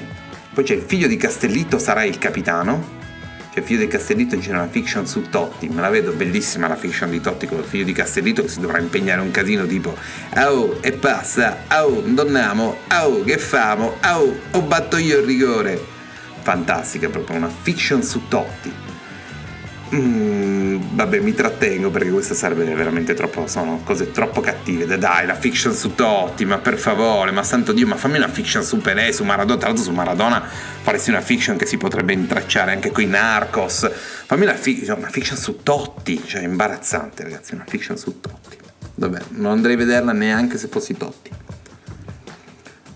Poi 0.54 0.64
c'è 0.64 0.76
il 0.76 0.82
figlio 0.82 1.08
di 1.08 1.18
Castellitto 1.18 1.78
sarà 1.78 2.04
il 2.04 2.18
capitano, 2.18 2.96
Cioè, 3.54 3.64
figlio 3.64 3.80
di 3.80 3.88
Castellitto 3.88 4.38
c'è 4.38 4.52
una 4.52 4.68
fiction 4.68 5.08
su 5.08 5.30
Totti, 5.30 5.68
me 5.70 5.82
la 5.82 5.90
vedo 5.90 6.12
bellissima 6.12 6.68
la 6.68 6.76
fiction 6.76 7.10
di 7.10 7.22
Totti 7.22 7.48
con 7.48 7.60
il 7.60 7.64
figlio 7.64 7.86
di 7.86 7.94
Castellitto 7.94 8.44
che 8.44 8.50
si 8.50 8.60
dovrà 8.60 8.80
impegnare 8.80 9.22
un 9.22 9.32
casino 9.32 9.66
tipo 9.66 9.96
Oh, 10.36 10.78
e 10.82 10.92
passa, 10.94 11.64
oh, 11.72 12.02
donniamo, 12.06 12.78
oh, 12.92 13.24
che 13.24 13.38
famo, 13.38 13.98
oh, 14.04 14.40
ho 14.52 14.62
batto 14.62 14.98
io 14.98 15.20
il 15.20 15.26
rigore. 15.26 15.96
Fantastica, 16.48 17.10
proprio 17.10 17.36
una 17.36 17.50
fiction 17.50 18.02
su 18.02 18.30
Totti 18.30 18.72
Mm, 19.96 20.96
vabbè, 20.96 21.20
mi 21.20 21.34
trattengo 21.34 21.90
perché 21.90 22.10
queste 22.10 22.36
sarebbe 22.36 22.66
veramente 22.74 23.14
troppo. 23.14 23.48
Sono 23.48 23.82
cose 23.86 24.12
troppo 24.12 24.42
cattive. 24.42 24.98
Dai, 24.98 25.26
la 25.26 25.36
fiction 25.36 25.74
su 25.74 25.96
Totti, 25.96 26.44
ma 26.44 26.58
per 26.58 26.78
favore, 26.78 27.32
ma 27.32 27.42
santo 27.44 27.72
Dio, 27.72 27.88
ma 27.88 27.96
fammi 27.96 28.18
una 28.18 28.28
fiction 28.28 28.64
su 28.64 28.82
Pelé, 28.82 29.14
su 29.14 29.24
Maradona. 29.24 29.58
Tra 29.58 29.68
l'altro, 29.68 29.86
su 29.86 29.92
Maradona 29.92 30.44
faresti 30.82 31.10
una 31.10 31.22
fiction 31.22 31.56
che 31.56 31.66
si 31.66 31.78
potrebbe 31.78 32.12
intracciare 32.12 32.74
anche 32.74 32.92
con 32.92 33.04
i 33.04 33.08
Narcos. 33.08 33.90
Fammi 34.26 34.44
una, 34.44 34.56
fi- 34.56 34.86
una 34.88 35.10
fiction 35.10 35.38
su 35.38 35.60
Totti, 35.64 36.22
cioè 36.26 36.44
imbarazzante, 36.44 37.24
ragazzi. 37.24 37.54
Una 37.56 37.66
fiction 37.66 37.98
su 37.98 38.20
Totti. 38.20 38.58
Vabbè, 38.96 39.20
non 39.36 39.54
andrei 39.54 39.76
a 39.76 39.78
vederla 39.78 40.12
neanche 40.12 40.58
se 40.58 40.68
fossi 40.68 40.98
Totti. 40.98 41.30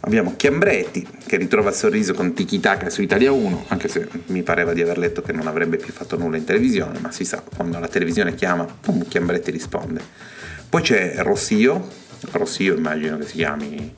Abbiamo 0.03 0.33
Chiambretti 0.35 1.07
che 1.27 1.37
ritrova 1.37 1.69
il 1.69 1.75
sorriso 1.75 2.13
con 2.13 2.33
Tiki 2.33 2.59
Taka 2.59 2.89
su 2.89 3.03
Italia 3.03 3.31
1, 3.31 3.65
anche 3.67 3.87
se 3.87 4.07
mi 4.27 4.41
pareva 4.41 4.73
di 4.73 4.81
aver 4.81 4.97
letto 4.97 5.21
che 5.21 5.31
non 5.31 5.45
avrebbe 5.45 5.77
più 5.77 5.93
fatto 5.93 6.17
nulla 6.17 6.37
in 6.37 6.43
televisione, 6.43 6.99
ma 6.99 7.11
si 7.11 7.23
sa, 7.23 7.43
quando 7.55 7.77
la 7.77 7.87
televisione 7.87 8.33
chiama, 8.33 8.65
pum, 8.65 9.07
Chiambretti 9.07 9.51
risponde. 9.51 10.01
Poi 10.67 10.81
c'è 10.81 11.15
Rossio, 11.17 11.87
Rossio 12.31 12.75
immagino 12.75 13.17
che 13.17 13.25
si 13.25 13.35
chiami 13.35 13.93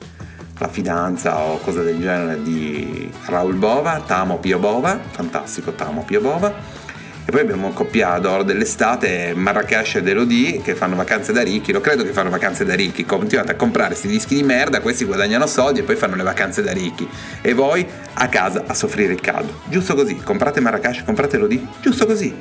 la 0.58 0.68
fidanza 0.68 1.38
o 1.38 1.58
cosa 1.58 1.82
del 1.82 1.98
genere 1.98 2.42
di 2.42 3.10
Raul 3.24 3.54
Bova, 3.54 4.02
Tamo 4.06 4.38
Pio 4.38 4.58
Bova, 4.58 5.00
fantastico 5.10 5.72
Tamo 5.72 6.04
Pio 6.04 6.20
Bova 6.20 6.82
e 7.26 7.30
poi 7.30 7.40
abbiamo 7.40 7.70
coppia 7.70 8.18
d'oro 8.18 8.42
dell'estate, 8.42 9.32
Marrakesh 9.34 9.94
ed 9.94 10.08
Elodie, 10.08 10.60
che 10.60 10.74
fanno 10.74 10.94
vacanze 10.94 11.32
da 11.32 11.42
ricchi. 11.42 11.72
Lo 11.72 11.80
credo 11.80 12.04
che 12.04 12.12
fanno 12.12 12.28
vacanze 12.28 12.66
da 12.66 12.74
ricchi. 12.74 13.06
Continuate 13.06 13.52
a 13.52 13.54
comprare 13.54 13.88
questi 13.88 14.08
dischi 14.08 14.34
di 14.34 14.42
merda, 14.42 14.82
questi 14.82 15.06
guadagnano 15.06 15.46
soldi 15.46 15.80
e 15.80 15.84
poi 15.84 15.96
fanno 15.96 16.16
le 16.16 16.22
vacanze 16.22 16.62
da 16.62 16.72
ricchi. 16.72 17.08
E 17.40 17.54
voi 17.54 17.86
a 18.12 18.28
casa 18.28 18.64
a 18.66 18.74
soffrire 18.74 19.14
il 19.14 19.20
caldo. 19.22 19.60
Giusto 19.68 19.94
così. 19.94 20.16
Comprate 20.16 20.60
Marrakesh, 20.60 21.02
comprate 21.04 21.36
Elodie. 21.36 21.66
Giusto 21.80 22.04
così. 22.04 22.34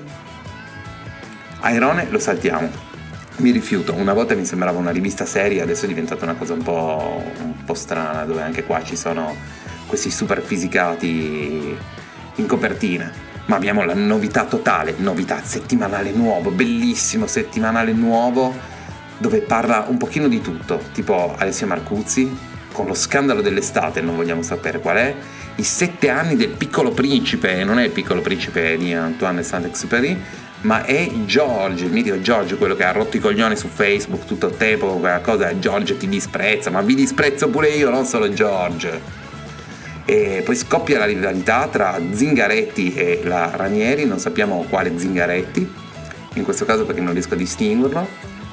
Airone 1.62 2.08
lo 2.10 2.20
saltiamo. 2.20 2.70
Mi 3.38 3.52
rifiuto. 3.52 3.94
Una 3.94 4.12
volta 4.12 4.36
mi 4.36 4.44
sembrava 4.44 4.80
una 4.80 4.92
rivista 4.92 5.26
seria, 5.26 5.64
adesso 5.64 5.86
è 5.86 5.88
diventata 5.88 6.26
una 6.26 6.36
cosa 6.36 6.52
un 6.52 6.62
po', 6.62 7.24
un 7.40 7.64
po 7.64 7.74
strana, 7.74 8.26
dove 8.26 8.42
anche 8.42 8.66
qua 8.66 8.84
ci 8.84 8.98
sono 8.98 9.34
questi 9.88 10.12
super 10.12 10.42
fisicati 10.42 11.78
in 12.36 12.46
copertina 12.48 13.32
ma 13.46 13.56
abbiamo 13.56 13.84
la 13.84 13.94
novità 13.94 14.46
totale, 14.46 14.96
novità 14.98 15.42
settimanale 15.44 16.12
nuovo, 16.12 16.50
bellissimo 16.50 17.28
settimanale 17.28 17.92
nuovo 17.92 18.54
dove 19.18 19.42
parla 19.42 19.86
un 19.88 19.98
pochino 19.98 20.28
di 20.28 20.42
tutto, 20.42 20.82
tipo 20.92 21.36
Alessia 21.38 21.68
Marcuzzi 21.68 22.52
con 22.72 22.88
lo 22.88 22.94
scandalo 22.94 23.42
dell'estate, 23.42 24.02
non 24.02 24.16
vogliamo 24.16 24.42
sapere 24.42 24.80
qual 24.80 24.98
è, 24.98 25.16
i 25.56 25.64
sette 25.64 26.10
anni 26.10 26.36
del 26.36 26.50
piccolo 26.50 26.92
principe, 26.92 27.64
non 27.64 27.80
è 27.80 27.84
il 27.84 27.92
piccolo 27.92 28.22
principe 28.22 28.76
di 28.78 28.94
Antoine 28.94 29.44
Saint-Exupéry, 29.44 30.20
ma 30.62 30.84
è 30.84 31.10
George, 31.26 31.86
il 31.86 31.92
mitico 31.92 32.20
George, 32.20 32.56
quello 32.56 32.76
che 32.76 32.84
ha 32.84 32.92
rotto 32.92 33.18
i 33.18 33.20
coglioni 33.20 33.56
su 33.56 33.68
Facebook 33.68 34.26
tutto 34.26 34.48
il 34.48 34.58
tempo, 34.58 34.88
quella 34.98 35.20
cosa, 35.20 35.58
George 35.60 35.98
ti 35.98 36.10
disprezza, 36.10 36.72
ma 36.72 36.82
vi 36.82 36.96
disprezzo 36.96 37.48
pure 37.50 37.70
io, 37.70 37.90
non 37.90 38.06
solo 38.06 38.34
George 38.34 39.22
e 40.06 40.42
poi 40.44 40.56
scoppia 40.56 41.00
la 41.00 41.06
rivalità 41.06 41.68
tra 41.68 42.00
Zingaretti 42.12 42.94
e 42.94 43.22
la 43.24 43.52
Ranieri, 43.56 44.06
non 44.06 44.20
sappiamo 44.20 44.66
quale 44.70 44.98
Zingaretti, 44.98 45.72
in 46.36 46.44
questo 46.44 46.66
caso 46.66 46.86
perché 46.86 47.02
non 47.02 47.14
riesco 47.14 47.34
a 47.34 47.38
distinguerlo, 47.38 48.08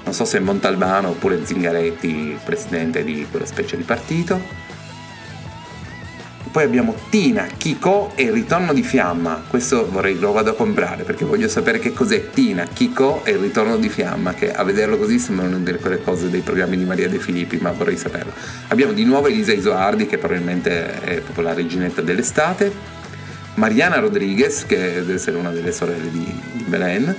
non 0.05 0.15
so 0.15 0.25
se 0.25 0.39
è 0.39 0.41
Montalbano 0.41 1.11
oppure 1.11 1.45
Zingaretti 1.45 2.07
il 2.09 2.39
presidente 2.45 3.05
di 3.05 3.27
quella 3.31 3.47
specie 3.47 3.77
di 3.77 3.83
partito. 3.83 4.69
Poi 6.51 6.65
abbiamo 6.65 6.97
Tina, 7.11 7.47
Kiko 7.47 8.11
e 8.17 8.25
il 8.25 8.33
ritorno 8.33 8.73
di 8.73 8.83
Fiamma. 8.83 9.45
Questo 9.47 9.89
vorrei 9.89 10.19
lo 10.19 10.33
vado 10.33 10.51
a 10.51 10.55
comprare 10.55 11.05
perché 11.05 11.25
voglio 11.25 11.47
sapere 11.47 11.79
che 11.79 11.93
cos'è 11.93 12.31
Tina, 12.31 12.65
Kiko 12.65 13.25
e 13.25 13.31
il 13.33 13.39
ritorno 13.39 13.77
di 13.77 13.89
Fiamma, 13.89 14.35
che 14.35 14.53
a 14.53 14.65
vederlo 14.65 14.99
così 14.99 15.21
sembrano 15.21 15.59
delle 15.59 15.79
quelle 15.79 16.03
cose 16.03 16.29
dei 16.29 16.41
programmi 16.41 16.77
di 16.77 16.85
Maria 16.85 17.09
De 17.09 17.21
Filippi, 17.21 17.59
ma 17.59 17.71
vorrei 17.71 17.97
saperlo. 17.97 18.33
Abbiamo 18.67 18.93
di 18.93 19.05
nuovo 19.05 19.29
Elisa 19.29 19.53
Isoardi, 19.53 20.07
che 20.07 20.19
probabilmente 20.19 21.01
è 21.03 21.21
proprio 21.21 21.45
la 21.45 21.55
reginetta 21.55 22.03
dell'estate. 22.03 22.73
Mariana 23.55 24.01
Rodriguez, 24.01 24.67
che 24.67 24.77
deve 24.77 25.15
essere 25.15 25.37
una 25.37 25.51
delle 25.51 25.71
sorelle 25.71 26.11
di, 26.11 26.41
di 26.53 26.65
Belen, 26.65 27.15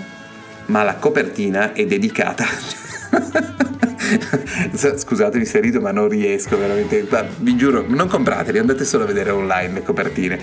ma 0.66 0.84
la 0.84 0.96
copertina 0.96 1.72
è 1.72 1.86
dedicata 1.86 2.46
Scusatemi 4.98 5.46
se 5.46 5.60
rido, 5.60 5.80
ma 5.80 5.92
non 5.92 6.08
riesco 6.08 6.58
veramente. 6.58 7.06
Vi 7.38 7.56
giuro, 7.56 7.86
non 7.88 8.08
comprateli, 8.08 8.58
andate 8.60 8.86
solo 8.86 9.04
a 9.04 9.08
vedere 9.08 9.32
online 9.32 9.74
le 9.74 9.84
copertine. 9.84 10.40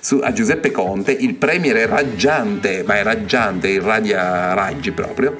Su, 0.00 0.20
a 0.22 0.32
Giuseppe 0.32 0.70
Conte, 0.72 1.12
il 1.12 1.34
premier 1.34 1.76
è 1.76 1.86
raggiante, 1.86 2.82
ma 2.84 2.96
è 2.96 3.02
raggiante, 3.04 3.68
irradia 3.68 4.52
raggi 4.52 4.90
proprio, 4.90 5.36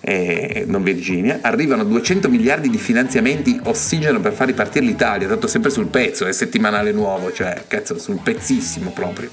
eh, 0.00 0.64
non 0.66 0.82
Virginia, 0.82 1.40
arrivano 1.42 1.84
200 1.84 2.30
miliardi 2.30 2.70
di 2.70 2.78
finanziamenti 2.78 3.60
ossigeno 3.64 4.18
per 4.20 4.32
far 4.32 4.46
ripartire 4.46 4.86
l'Italia, 4.86 5.28
tanto 5.28 5.46
sempre 5.46 5.70
sul 5.70 5.88
pezzo, 5.88 6.24
è 6.26 6.32
settimanale 6.32 6.92
nuovo, 6.92 7.30
cioè 7.30 7.64
cazzo 7.66 7.98
sul 7.98 8.20
pezzissimo 8.22 8.90
proprio. 8.90 9.30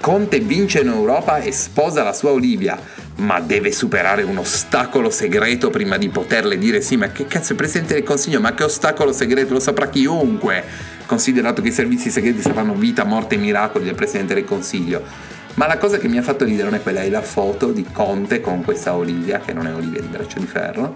Conte 0.00 0.40
vince 0.40 0.80
in 0.80 0.88
Europa 0.88 1.38
e 1.38 1.52
sposa 1.52 2.02
la 2.02 2.12
sua 2.12 2.30
Olivia, 2.30 2.78
ma 3.16 3.40
deve 3.40 3.72
superare 3.72 4.22
un 4.22 4.38
ostacolo 4.38 5.10
segreto 5.10 5.70
prima 5.70 5.96
di 5.96 6.08
poterle 6.08 6.58
dire 6.58 6.80
sì, 6.80 6.96
ma 6.96 7.08
che 7.08 7.26
cazzo 7.26 7.54
è 7.54 7.56
Presidente 7.56 7.94
del 7.94 8.02
Consiglio, 8.02 8.40
ma 8.40 8.54
che 8.54 8.64
ostacolo 8.64 9.12
segreto 9.12 9.54
lo 9.54 9.60
saprà 9.60 9.88
chiunque, 9.88 10.62
considerato 11.06 11.62
che 11.62 11.68
i 11.68 11.72
servizi 11.72 12.10
segreti 12.10 12.40
sapranno 12.40 12.74
vita, 12.74 13.04
morte 13.04 13.34
e 13.34 13.38
miracoli 13.38 13.84
del 13.84 13.94
Presidente 13.94 14.34
del 14.34 14.44
Consiglio. 14.44 15.02
Ma 15.54 15.66
la 15.66 15.78
cosa 15.78 15.96
che 15.96 16.06
mi 16.06 16.18
ha 16.18 16.22
fatto 16.22 16.44
ridere 16.44 16.68
non 16.68 16.78
è 16.78 16.82
quella, 16.82 17.02
è 17.02 17.08
la 17.08 17.22
foto 17.22 17.72
di 17.72 17.86
Conte 17.90 18.40
con 18.40 18.62
questa 18.62 18.94
Olivia, 18.94 19.40
che 19.40 19.54
non 19.54 19.66
è 19.66 19.74
Olivia 19.74 20.02
di 20.02 20.08
Braccio 20.08 20.38
di 20.38 20.46
Ferro, 20.46 20.94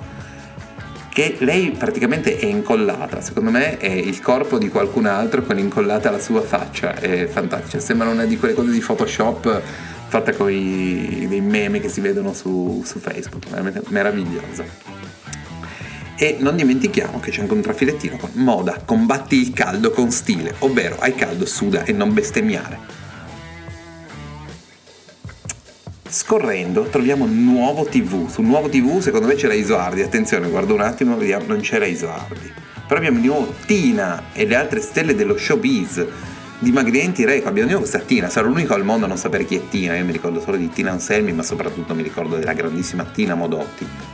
che 1.21 1.37
lei 1.45 1.73
praticamente 1.73 2.39
è 2.39 2.47
incollata, 2.47 3.21
secondo 3.21 3.51
me 3.51 3.77
è 3.77 3.91
il 3.91 4.23
corpo 4.23 4.57
di 4.57 4.71
qualcun 4.71 5.05
altro 5.05 5.43
con 5.43 5.59
incollata 5.59 6.11
la 6.11 6.19
sua 6.19 6.41
faccia, 6.41 6.95
è 6.95 7.27
fantastica, 7.27 7.79
sembra 7.79 8.09
una 8.09 8.25
di 8.25 8.39
quelle 8.39 8.55
cose 8.55 8.71
di 8.71 8.79
Photoshop 8.79 9.61
fatta 10.09 10.33
con 10.33 10.47
dei 10.47 11.43
meme 11.43 11.79
che 11.79 11.91
si 11.91 12.01
vedono 12.01 12.33
su, 12.33 12.83
su 12.87 12.99
Facebook, 12.99 13.51
veramente 13.51 13.83
meravigliosa. 13.89 14.65
E 16.17 16.37
non 16.39 16.57
dimentichiamo 16.57 17.21
che 17.21 17.31
c'è 17.31 17.43
anche 17.43 17.53
un 17.53 17.61
trafilettino 17.61 18.17
con 18.17 18.31
moda, 18.35 18.81
combatti 18.83 19.37
il 19.37 19.53
caldo 19.53 19.91
con 19.91 20.11
stile, 20.11 20.55
ovvero 20.61 20.97
hai 21.01 21.15
caldo, 21.15 21.45
suda 21.45 21.85
e 21.85 21.93
non 21.93 22.15
bestemmiare. 22.15 23.00
Scorrendo 26.11 26.89
troviamo 26.89 27.25
nuovo 27.25 27.85
TV. 27.85 28.29
Sul 28.29 28.45
nuovo 28.45 28.69
TV 28.69 28.99
secondo 28.99 29.29
me 29.29 29.37
c'era 29.37 29.55
Isoardi. 29.55 30.03
Attenzione, 30.03 30.49
guardo 30.49 30.75
un 30.75 30.81
attimo, 30.81 31.17
vediamo, 31.17 31.47
non 31.47 31.61
c'era 31.61 31.87
Isoardi. 31.87 32.53
Però 32.87 32.97
abbiamo 32.97 33.21
di 33.21 33.29
nuovo 33.29 33.55
Tina 33.65 34.25
e 34.33 34.45
le 34.45 34.57
altre 34.57 34.81
stelle 34.81 35.15
dello 35.15 35.39
showbiz 35.39 36.05
dimagrenti 36.59 37.25
Reco, 37.25 37.49
abbiamo 37.49 37.69
di 37.69 37.75
nuovo 37.75 37.89
questa 37.89 38.05
Tina, 38.05 38.29
sarò 38.29 38.49
l'unico 38.49 38.75
al 38.75 38.85
mondo 38.85 39.07
a 39.07 39.09
non 39.09 39.17
sapere 39.17 39.47
chi 39.47 39.57
è 39.57 39.69
Tina, 39.69 39.97
io 39.97 40.05
mi 40.05 40.13
ricordo 40.13 40.41
solo 40.41 40.57
di 40.57 40.69
Tina 40.69 40.91
Anselmi, 40.91 41.33
ma 41.33 41.43
soprattutto 41.43 41.95
mi 41.95 42.03
ricordo 42.03 42.37
della 42.37 42.53
grandissima 42.53 43.05
Tina 43.05 43.35
Modotti. 43.35 44.10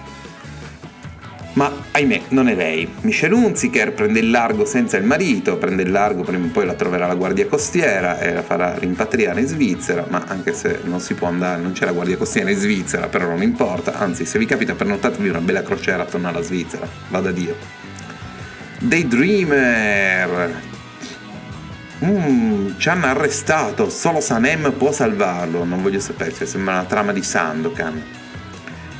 Ahimè, 1.96 2.24
non 2.28 2.46
è 2.50 2.54
lei. 2.54 2.86
Michelle 3.00 3.34
Hunziker 3.34 3.94
prende 3.94 4.18
il 4.18 4.28
largo 4.28 4.66
senza 4.66 4.98
il 4.98 5.04
marito, 5.04 5.56
prende 5.56 5.80
il 5.82 5.90
largo, 5.90 6.24
prima 6.24 6.44
o 6.44 6.50
poi 6.50 6.66
la 6.66 6.74
troverà 6.74 7.06
la 7.06 7.14
guardia 7.14 7.46
costiera 7.46 8.18
e 8.18 8.34
la 8.34 8.42
farà 8.42 8.76
rimpatriare 8.76 9.40
in 9.40 9.46
Svizzera, 9.46 10.04
ma 10.10 10.22
anche 10.28 10.52
se 10.52 10.80
non 10.82 11.00
si 11.00 11.14
può 11.14 11.28
andare, 11.28 11.62
non 11.62 11.72
c'è 11.72 11.86
la 11.86 11.92
guardia 11.92 12.18
costiera 12.18 12.50
in 12.50 12.58
Svizzera, 12.58 13.06
però 13.06 13.28
non 13.28 13.40
importa, 13.40 13.94
anzi 13.94 14.26
se 14.26 14.38
vi 14.38 14.44
capita 14.44 14.74
prenotatevi 14.74 15.26
una 15.26 15.40
bella 15.40 15.62
crociera 15.62 16.02
attorno 16.02 16.28
alla 16.28 16.42
Svizzera, 16.42 16.86
vada 17.08 17.30
Dio. 17.30 17.56
Daydreamer, 18.78 20.74
Mm, 22.04 22.72
ci 22.76 22.90
hanno 22.90 23.06
arrestato, 23.06 23.88
solo 23.88 24.20
Sanem 24.20 24.70
può 24.72 24.92
salvarlo. 24.92 25.64
Non 25.64 25.80
voglio 25.80 25.98
sapere, 25.98 26.34
cioè, 26.34 26.46
sembra 26.46 26.74
una 26.74 26.84
trama 26.84 27.12
di 27.12 27.22
Sandokan. 27.22 28.02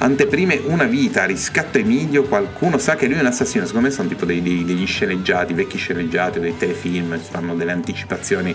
Anteprime 0.06 0.60
una 0.66 0.84
vita, 0.84 1.24
riscatto 1.24 1.78
Emilio, 1.78 2.22
qualcuno 2.22 2.78
sa 2.78 2.94
che 2.94 3.08
lui 3.08 3.16
è 3.16 3.20
un 3.20 3.26
assassino. 3.26 3.66
Secondo 3.66 3.88
me 3.88 3.92
sono 3.92 4.06
tipo 4.06 4.24
dei, 4.24 4.40
dei, 4.40 4.64
degli 4.64 4.86
sceneggiati, 4.86 5.52
vecchi 5.52 5.78
sceneggiati, 5.78 6.38
dei 6.38 6.56
telefilm, 6.56 7.18
fanno 7.18 7.56
delle 7.56 7.72
anticipazioni 7.72 8.54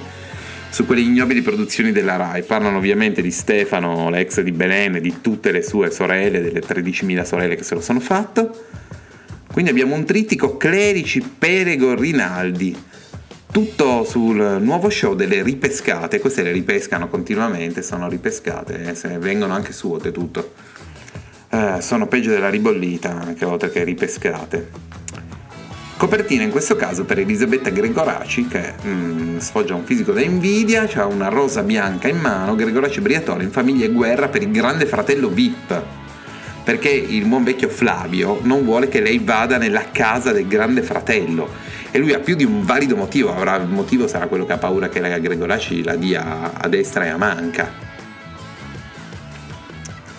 su 0.70 0.86
quelle 0.86 1.02
ignobili 1.02 1.42
produzioni 1.42 1.92
della 1.92 2.16
RAI. 2.16 2.44
Parlano 2.44 2.78
ovviamente 2.78 3.22
di 3.22 3.32
Stefano, 3.32 4.10
l'ex 4.10 4.40
di 4.40 4.54
Belen, 4.54 5.02
di 5.02 5.16
tutte 5.20 5.52
le 5.52 5.62
sue 5.62 5.92
sorelle, 5.92 6.40
delle 6.40 6.62
13.000 6.62 7.26
sorelle 7.26 7.56
che 7.56 7.64
se 7.64 7.76
lo 7.76 7.82
sono 7.82 8.00
fatto. 8.00 8.68
Quindi 9.52 9.72
abbiamo 9.72 9.94
un 9.94 10.06
trittico 10.06 10.56
clerici 10.56 11.20
Perego 11.20 11.96
Rinaldi 11.96 12.74
tutto 13.52 14.06
sul 14.06 14.60
nuovo 14.62 14.90
show 14.90 15.16
delle 15.16 15.44
ripescate, 15.44 16.22
queste 16.22 16.44
le 16.44 16.54
ripescano 16.54 17.10
continuamente, 17.10 17.82
sono 17.82 18.08
ripescate, 18.08 18.96
eh, 19.02 19.18
vengono 19.18 19.54
anche 19.54 19.74
su 19.74 19.92
oltretutto. 19.92 20.71
Eh, 21.54 21.82
sono 21.82 22.08
peggio 22.08 22.30
della 22.30 22.50
ribollita, 22.50 23.10
anche 23.10 23.44
oltre 23.44 23.70
che 23.70 23.84
ripescate. 23.84 24.70
Copertina 25.98 26.44
in 26.44 26.50
questo 26.50 26.78
caso 26.78 27.04
per 27.04 27.20
Elisabetta 27.20 27.70
Gregoraci 27.70 28.48
che 28.48 28.74
mm, 28.86 29.38
sfoggia 29.38 29.76
un 29.76 29.84
fisico 29.84 30.14
da 30.14 30.22
invidia, 30.22 30.88
ha 30.94 31.06
una 31.06 31.28
rosa 31.28 31.62
bianca 31.62 32.08
in 32.08 32.20
mano, 32.20 32.56
Gregoraci 32.56 33.02
Briatore 33.02 33.44
in 33.44 33.52
famiglia 33.52 33.84
e 33.84 33.90
guerra 33.90 34.30
per 34.30 34.44
il 34.44 34.52
grande 34.52 34.86
fratello 34.86 35.28
VIP. 35.28 35.82
Perché 36.64 36.90
il 36.90 37.26
buon 37.26 37.44
vecchio 37.44 37.68
Flavio 37.68 38.40
non 38.44 38.64
vuole 38.64 38.88
che 38.88 39.02
lei 39.02 39.20
vada 39.20 39.58
nella 39.58 39.92
casa 39.92 40.32
del 40.32 40.48
grande 40.48 40.84
fratello 40.84 41.50
e 41.92 41.98
lui 41.98 42.14
ha 42.14 42.20
più 42.20 42.36
di 42.36 42.46
un 42.46 42.64
valido 42.64 42.96
motivo, 42.96 43.36
avrà, 43.36 43.58
il 43.58 43.68
motivo 43.68 44.08
sarà 44.08 44.28
quello 44.28 44.46
che 44.46 44.54
ha 44.54 44.58
paura 44.58 44.88
che 44.88 45.02
la 45.02 45.18
Gregoraci 45.18 45.84
la 45.84 45.96
dia 45.96 46.54
a 46.54 46.68
destra 46.70 47.06
e 47.06 47.10
a 47.10 47.18
manca 47.18 47.90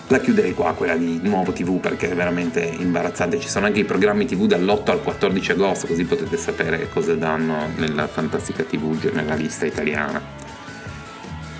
la 0.07 0.19
chiuderei 0.19 0.53
qua 0.53 0.73
quella 0.73 0.95
di 0.95 1.19
nuovo 1.23 1.53
tv 1.53 1.79
perché 1.79 2.11
è 2.11 2.15
veramente 2.15 2.61
imbarazzante. 2.61 3.39
Ci 3.39 3.47
sono 3.47 3.65
anche 3.65 3.79
i 3.79 3.85
programmi 3.85 4.25
tv 4.25 4.45
dall'8 4.45 4.91
al 4.91 5.01
14 5.01 5.51
agosto 5.51 5.87
così 5.87 6.03
potete 6.03 6.37
sapere 6.37 6.89
cosa 6.89 7.15
danno 7.15 7.69
nella 7.77 8.07
fantastica 8.07 8.63
tv 8.63 8.99
generalista 8.99 9.65
italiana. 9.65 10.21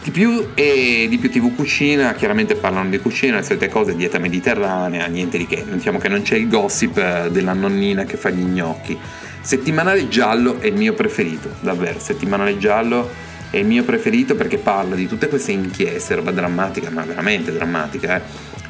Di 0.04 0.12
più 0.12 0.50
e 0.54 1.08
di 1.10 1.18
più 1.18 1.32
tv 1.32 1.56
cucina 1.56 2.14
chiaramente 2.14 2.56
parlano 2.56 2.90
di 2.90 3.00
cucina 3.00 3.38
le 3.38 3.44
solite 3.44 3.70
cose 3.70 3.96
dieta 3.96 4.20
mediterranea 4.20 5.06
niente 5.08 5.38
di 5.38 5.48
che. 5.48 5.64
Notiamo 5.66 5.98
che 5.98 6.10
non 6.10 6.24
c'è 6.24 6.36
il 6.36 6.50
gossip 6.50 6.98
eh, 6.98 7.30
della 7.32 7.54
nonnina 7.54 8.04
che 8.04 8.18
fa 8.18 8.30
gli 8.30 8.44
gnocchi. 8.44 9.00
Settimanale 9.40 10.10
giallo 10.10 10.60
è 10.60 10.68
il 10.68 10.76
mio 10.76 10.94
preferito 10.94 11.50
davvero. 11.62 12.00
Settimanale 12.00 12.58
giallo 12.58 13.32
è 13.54 13.58
il 13.58 13.68
mio 13.68 13.84
preferito 13.84 14.34
perché 14.34 14.58
parla 14.58 14.96
di 14.96 15.08
tutte 15.08 15.28
queste 15.28 15.52
inchieste, 15.52 16.16
roba 16.16 16.32
drammatica, 16.32 16.90
ma 16.90 17.04
veramente 17.04 17.52
drammatica, 17.54 18.18
eh? 18.18 18.22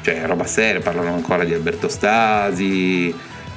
cioè 0.02 0.26
roba 0.26 0.44
seria, 0.44 0.82
parlano 0.82 1.14
ancora 1.14 1.42
di 1.42 1.54
Alberto 1.54 1.88
Stasi, 1.88 3.08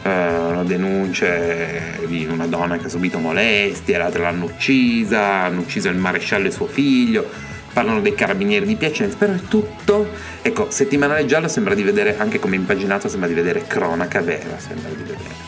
eh, 0.03 0.60
denunce 0.63 2.00
di 2.05 2.25
una 2.31 2.48
donna 2.48 2.77
che 2.77 2.86
ha 2.86 2.89
subito 2.89 3.19
molestie, 3.19 3.98
l'altra 3.98 4.24
l'hanno 4.24 4.46
uccisa, 4.46 5.43
hanno 5.43 5.60
ucciso 5.60 5.89
il 5.89 5.98
maresciallo 5.98 6.48
e 6.48 6.51
suo 6.51 6.67
figlio, 6.67 7.29
parlano 7.74 8.00
dei 8.00 8.15
carabinieri 8.15 8.65
di 8.65 8.77
Piacenza, 8.77 9.17
però 9.17 9.34
è 9.34 9.41
tutto, 9.50 10.10
ecco, 10.41 10.72
settimanale 10.72 11.25
giallo 11.25 11.50
sembra 11.50 11.75
di 11.75 11.84
vedere, 11.84 12.17
anche 12.17 12.39
come 12.39 12.55
impaginato, 12.55 13.10
sembra 13.10 13.27
di 13.27 13.36
vedere 13.36 13.67
cronaca 13.67 14.22
vera, 14.22 14.57
sembra 14.60 14.88
di 14.88 15.03
vedere. 15.03 15.46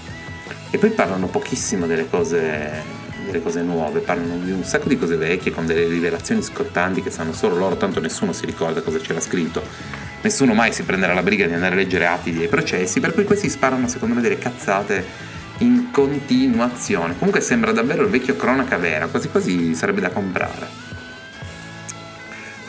E 0.72 0.78
poi 0.78 0.90
parlano 0.90 1.28
pochissimo 1.28 1.88
delle 1.88 2.10
cose 2.10 3.08
delle 3.32 3.44
cose 3.44 3.62
nuove, 3.62 4.00
parlano 4.00 4.38
di 4.38 4.52
un 4.52 4.64
sacco 4.64 4.88
di 4.88 4.98
cose 4.98 5.16
vecchie 5.16 5.52
con 5.52 5.66
delle 5.66 5.88
rivelazioni 5.88 6.42
scottanti 6.42 7.02
che 7.02 7.12
sanno 7.12 7.34
solo 7.34 7.56
loro, 7.56 7.78
tanto 7.78 8.00
nessuno 8.00 8.34
si 8.34 8.46
ricorda 8.46 8.82
cosa 8.82 8.98
c'era 9.00 9.20
scritto. 9.20 9.62
Nessuno 10.22 10.54
mai 10.54 10.74
si 10.74 10.84
prenderà 10.84 11.14
la 11.14 11.24
briga 11.24 11.46
di 11.46 11.54
andare 11.54 11.76
a 11.76 11.78
leggere 11.78 12.08
atti 12.08 12.34
dei 12.34 12.48
processi, 12.48 13.00
per 13.00 13.14
cui 13.14 13.24
questi 13.24 13.50
sparano 13.50 13.88
secondo 13.88 14.16
me 14.16 14.22
delle 14.22 14.38
cazzate 14.38 15.06
in 15.60 15.92
continuazione. 15.92 17.18
Comunque 17.18 17.42
sembra 17.42 17.72
davvero 17.72 18.04
il 18.04 18.10
vecchio 18.10 18.36
cronaca 18.36 18.78
vera, 18.78 19.08
quasi 19.08 19.30
quasi 19.30 19.76
sarebbe 19.76 20.02
da 20.02 20.10
comprare. 20.10 20.89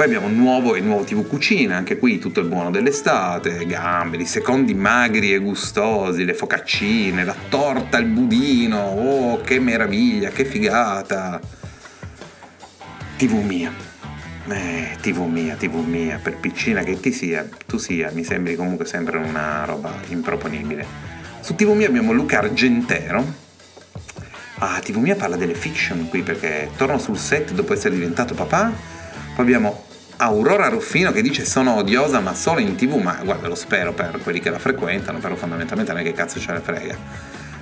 Poi 0.00 0.08
abbiamo 0.08 0.34
nuovo 0.34 0.76
e 0.76 0.80
nuovo 0.80 1.04
TV 1.04 1.28
Cucina, 1.28 1.76
anche 1.76 1.98
qui 1.98 2.18
tutto 2.18 2.40
il 2.40 2.46
buono 2.46 2.70
dell'estate, 2.70 3.66
gamberi, 3.66 4.24
secondi 4.24 4.72
magri 4.72 5.34
e 5.34 5.38
gustosi, 5.40 6.24
le 6.24 6.32
focaccine, 6.32 7.22
la 7.22 7.36
torta 7.50 7.98
al 7.98 8.06
budino, 8.06 8.78
oh 8.78 9.42
che 9.42 9.60
meraviglia, 9.60 10.30
che 10.30 10.46
figata. 10.46 11.38
TV 13.18 13.44
mia. 13.44 13.70
Eh, 14.48 14.96
TV 15.02 15.18
mia, 15.26 15.56
TV 15.56 15.86
mia, 15.86 16.18
per 16.18 16.38
piccina 16.38 16.82
che 16.82 16.98
ti 16.98 17.12
sia, 17.12 17.46
tu 17.66 17.76
sia, 17.76 18.10
mi 18.14 18.24
sembri 18.24 18.56
comunque 18.56 18.86
sempre 18.86 19.18
una 19.18 19.66
roba 19.66 19.92
improponibile. 20.08 20.86
Su 21.40 21.54
TV 21.54 21.74
mia 21.74 21.88
abbiamo 21.88 22.12
Luca 22.12 22.38
Argentero. 22.38 23.22
Ah, 24.60 24.80
TV 24.82 24.96
mia 24.96 25.16
parla 25.16 25.36
delle 25.36 25.54
fiction 25.54 26.08
qui 26.08 26.22
perché 26.22 26.70
torno 26.78 26.96
sul 26.96 27.18
set 27.18 27.52
dopo 27.52 27.74
essere 27.74 27.94
diventato 27.96 28.32
papà. 28.32 28.72
Poi 29.34 29.44
abbiamo 29.44 29.88
Aurora 30.22 30.68
Ruffino 30.68 31.12
che 31.12 31.22
dice 31.22 31.46
sono 31.46 31.76
odiosa 31.76 32.20
ma 32.20 32.34
solo 32.34 32.60
in 32.60 32.76
tv, 32.76 32.96
ma 32.96 33.18
guarda 33.24 33.48
lo 33.48 33.54
spero 33.54 33.94
per 33.94 34.20
quelli 34.22 34.38
che 34.38 34.50
la 34.50 34.58
frequentano, 34.58 35.18
però 35.18 35.34
fondamentalmente 35.34 35.92
a 35.92 35.94
me 35.94 36.02
che 36.02 36.12
cazzo 36.12 36.38
ce 36.38 36.52
ne 36.52 36.60
frega. 36.60 36.94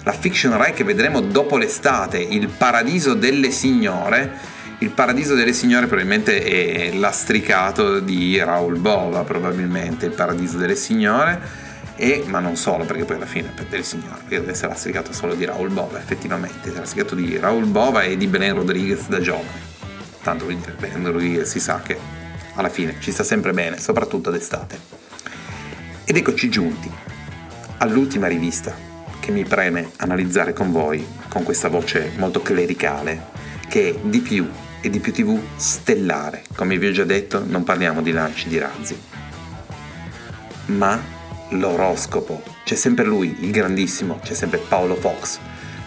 La 0.03 0.11
fiction 0.11 0.57
Rai 0.57 0.73
che 0.73 0.83
vedremo 0.83 1.21
dopo 1.21 1.57
l'estate, 1.57 2.18
Il 2.18 2.49
Paradiso 2.49 3.14
delle 3.14 3.53
Signore. 3.53 4.57
Il 4.79 4.90
Paradiso 4.90 5.35
delle 5.35 5.53
Signore 5.53 5.87
probabilmente 5.87 6.42
è 6.42 6.92
lastricato 6.94 8.01
di 8.01 8.37
Raul 8.38 8.77
Bova, 8.77 9.23
probabilmente 9.23 10.07
Il 10.07 10.12
Paradiso 10.12 10.59
delle 10.59 10.75
Signore. 10.77 11.66
E, 11.94 12.25
ma 12.27 12.40
non 12.40 12.57
solo, 12.57 12.85
perché 12.85 13.05
poi 13.05 13.16
alla 13.16 13.27
fine 13.27 13.53
per 13.55 13.66
delle 13.66 13.83
signore 13.83 14.21
deve 14.29 14.53
essere 14.53 14.68
lastricato 14.68 15.12
solo 15.12 15.35
di 15.35 15.44
Raul 15.44 15.71
Bova, 15.71 15.99
effettivamente, 15.99 16.73
è 16.73 16.77
lastricato 16.77 17.14
di 17.14 17.38
Raul 17.38 17.66
Bova 17.66 18.03
e 18.03 18.16
di 18.16 18.27
Belen 18.27 18.55
Rodriguez 18.55 19.07
da 19.09 19.21
giovane. 19.21 19.66
Tanto 20.23 20.47
Belen 20.47 21.11
Rodriguez 21.11 21.49
si 21.49 21.59
sa 21.59 21.81
che 21.83 22.17
alla 22.59 22.68
fine 22.68 22.97
ci 22.99 23.12
sta 23.12 23.23
sempre 23.23 23.53
bene, 23.53 23.79
soprattutto 23.79 24.31
d'estate. 24.31 24.79
Ed 26.05 26.16
eccoci 26.16 26.49
giunti 26.49 26.90
all'ultima 27.79 28.27
rivista 28.27 28.75
che 29.21 29.31
mi 29.31 29.44
preme 29.44 29.90
analizzare 29.99 30.53
con 30.53 30.73
voi, 30.73 31.07
con 31.29 31.44
questa 31.44 31.68
voce 31.68 32.12
molto 32.16 32.42
clericale, 32.42 33.27
che 33.68 33.90
è 33.90 33.94
di 34.03 34.18
più 34.21 34.49
e 34.81 34.90
di 34.90 34.99
più 34.99 35.12
tv 35.12 35.38
stellare. 35.57 36.42
Come 36.57 36.79
vi 36.79 36.88
ho 36.88 36.92
già 36.92 37.05
detto, 37.05 37.44
non 37.47 37.62
parliamo 37.62 38.03
di 38.03 38.11
lanci 38.11 38.49
di 38.49 38.59
razzi, 38.59 38.99
ma 40.66 41.01
l'oroscopo. 41.51 42.42
C'è 42.64 42.75
sempre 42.75 43.05
lui, 43.05 43.37
il 43.40 43.51
grandissimo, 43.53 44.18
c'è 44.21 44.35
sempre 44.35 44.59
Paolo 44.59 44.97
Fox, 44.97 45.38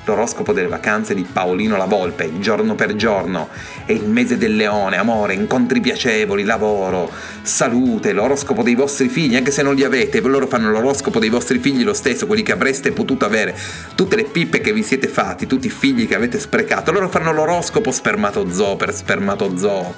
L'oroscopo 0.06 0.52
delle 0.52 0.68
vacanze 0.68 1.14
di 1.14 1.24
Paolino 1.32 1.78
La 1.78 1.86
Volpe, 1.86 2.40
giorno 2.40 2.74
per 2.74 2.96
giorno. 2.96 3.50
È 3.86 3.92
il 3.92 4.08
mese 4.08 4.38
del 4.38 4.56
leone, 4.56 4.98
amore, 4.98 5.36
incontri 5.36 5.80
piacevoli, 5.80 6.44
lavoro, 6.44 7.10
salute, 7.44 8.12
l'oroscopo 8.12 8.64
dei 8.64 8.74
vostri 8.74 9.10
figli, 9.10 9.36
anche 9.36 9.52
se 9.52 9.62
non 9.62 9.76
li 9.76 9.84
avete, 9.84 10.20
loro 10.22 10.48
fanno 10.48 10.72
l'oroscopo 10.72 11.20
dei 11.20 11.30
vostri 11.30 11.60
figli 11.60 11.84
lo 11.84 11.94
stesso, 11.94 12.26
quelli 12.26 12.42
che 12.42 12.52
avreste 12.52 12.92
potuto 12.92 13.26
avere. 13.26 13.56
Tutte 13.94 14.16
le 14.16 14.24
pippe 14.24 14.60
che 14.60 14.74
vi 14.74 14.82
siete 14.82 15.08
fatti, 15.08 15.46
tutti 15.46 15.68
i 15.68 15.72
figli 15.72 16.08
che 16.08 16.16
avete 16.16 16.40
sprecato, 16.40 16.92
loro 16.92 17.08
fanno 17.08 17.32
l'oroscopo 17.32 17.92
spermatozoo 17.92 18.76
per 18.76 18.94
spermatozoo. 18.94 19.94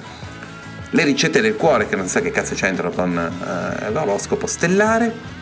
Le 0.90 1.04
ricette 1.06 1.42
del 1.42 1.56
cuore, 1.56 1.88
che 1.88 1.96
non 1.96 2.08
sa 2.08 2.20
che 2.20 2.30
cazzo 2.30 2.56
c'entrano 2.56 2.94
con 2.94 3.16
uh, 3.16 3.92
l'oroscopo 3.92 4.48
stellare 4.48 5.33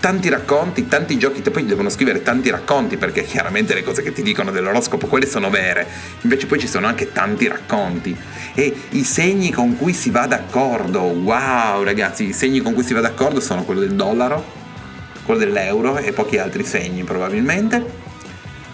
tanti 0.00 0.30
racconti, 0.30 0.88
tanti 0.88 1.18
giochi, 1.18 1.42
poi 1.42 1.66
devono 1.66 1.90
scrivere 1.90 2.22
tanti 2.22 2.50
racconti 2.50 2.96
perché 2.96 3.22
chiaramente 3.22 3.74
le 3.74 3.84
cose 3.84 4.02
che 4.02 4.12
ti 4.12 4.22
dicono 4.22 4.50
dell'oroscopo 4.50 5.06
quelle 5.06 5.26
sono 5.26 5.50
vere, 5.50 5.86
invece 6.22 6.46
poi 6.46 6.58
ci 6.58 6.66
sono 6.66 6.86
anche 6.86 7.12
tanti 7.12 7.46
racconti. 7.46 8.16
E 8.54 8.74
i 8.90 9.04
segni 9.04 9.50
con 9.52 9.76
cui 9.76 9.92
si 9.92 10.10
va 10.10 10.26
d'accordo, 10.26 11.00
wow 11.00 11.82
ragazzi, 11.82 12.28
i 12.28 12.32
segni 12.32 12.60
con 12.60 12.72
cui 12.72 12.82
si 12.82 12.94
va 12.94 13.00
d'accordo 13.00 13.40
sono 13.40 13.64
quello 13.64 13.80
del 13.80 13.94
dollaro, 13.94 14.42
quello 15.24 15.38
dell'euro 15.38 15.98
e 15.98 16.12
pochi 16.12 16.38
altri 16.38 16.64
segni 16.64 17.04
probabilmente, 17.04 17.84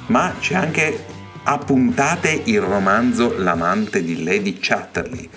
ma 0.07 0.33
c'è 0.39 0.55
anche 0.55 1.05
a 1.43 1.59
puntate 1.59 2.43
il 2.45 2.61
romanzo 2.61 3.35
L'amante 3.37 4.03
di 4.03 4.23
Lady 4.23 4.59
Chatterley 4.61 5.29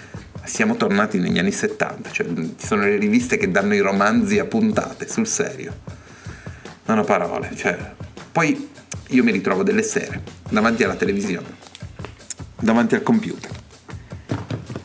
siamo 0.50 0.76
tornati 0.76 1.20
negli 1.20 1.38
anni 1.38 1.52
70, 1.52 2.12
cioè 2.12 2.28
ci 2.58 2.66
sono 2.66 2.82
le 2.82 2.98
riviste 2.98 3.38
che 3.38 3.52
danno 3.52 3.76
i 3.76 3.80
romanzi 3.80 4.40
a 4.40 4.46
puntate, 4.46 5.08
sul 5.08 5.28
serio. 5.28 5.82
Non 6.86 6.98
ho 6.98 7.04
parole, 7.04 7.52
cioè. 7.56 7.78
Poi 8.32 8.70
io 9.10 9.24
mi 9.24 9.32
ritrovo 9.32 9.64
delle 9.64 9.84
sere 9.84 10.24
davanti 10.50 10.84
alla 10.84 10.96
televisione, 10.96 11.56
davanti 12.60 12.96
al 12.96 13.04
computer, 13.04 13.52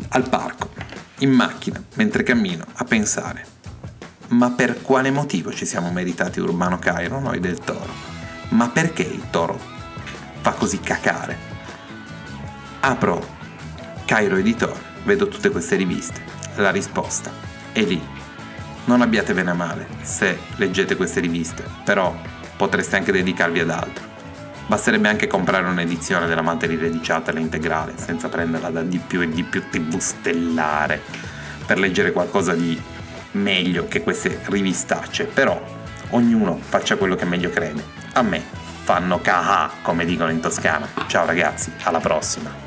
al 0.09 0.29
parco, 0.29 0.71
in 1.19 1.31
macchina, 1.31 1.83
mentre 1.95 2.23
cammino, 2.23 2.67
a 2.75 2.85
pensare. 2.85 3.47
Ma 4.29 4.51
per 4.51 4.83
quale 4.83 5.11
motivo 5.11 5.53
ci 5.53 5.65
siamo 5.65 5.91
meritati 5.91 6.41
Urbano 6.41 6.79
Cairo, 6.79 7.21
noi 7.21 7.41
del 7.41 7.59
Toro? 7.59 7.93
Ma 8.51 8.69
perché 8.69 9.03
il 9.03 9.31
Toro 9.31 9.59
fa 10.41 10.53
così 10.53 10.79
cacare? 10.81 11.53
Apro 12.81 13.27
Cairo 14.05 14.37
Editore 14.37 14.93
vedo 15.05 15.29
tutte 15.29 15.51
queste 15.51 15.77
riviste. 15.77 16.23
La 16.57 16.71
risposta 16.71 17.31
è 17.73 17.83
lì. 17.83 18.03
Non 18.87 19.01
abbiatevene 19.01 19.51
a 19.51 19.55
male 19.55 19.87
se 20.03 20.39
leggete 20.57 20.97
queste 20.97 21.21
riviste, 21.21 21.65
però 21.85 22.15
potreste 22.57 22.97
anche 22.97 23.13
dedicarvi 23.13 23.61
ad 23.61 23.71
altro. 23.71 24.13
Basterebbe 24.67 25.09
anche 25.09 25.27
comprare 25.27 25.67
un'edizione 25.67 26.27
della 26.27 26.43
Materia 26.43 26.79
Dedicata 26.79 27.31
all'integrale, 27.31 27.95
senza 27.97 28.29
prenderla 28.29 28.71
da 28.71 28.83
di 28.83 28.99
più 28.99 29.21
e 29.21 29.29
di 29.29 29.43
più 29.43 29.63
TV 29.71 29.99
stellare, 29.99 31.03
per 31.67 31.79
leggere 31.79 32.13
qualcosa 32.13 32.55
di 32.55 32.81
meglio 33.33 33.87
che 33.89 34.03
queste 34.03 34.41
rivistacce, 34.45 35.25
però 35.25 35.61
ognuno 36.11 36.57
faccia 36.57 36.97
quello 36.97 37.15
che 37.15 37.27
meglio 37.27 37.51
crede. 37.51 37.83
A 38.15 38.23
me 38.23 38.43
fanno 38.85 39.19
caha, 39.21 39.71
come 39.83 40.05
dicono 40.05 40.31
in 40.31 40.41
Toscana. 40.41 40.87
Ciao 41.07 41.27
ragazzi, 41.27 41.73
alla 41.83 42.01
prossima! 42.01 42.64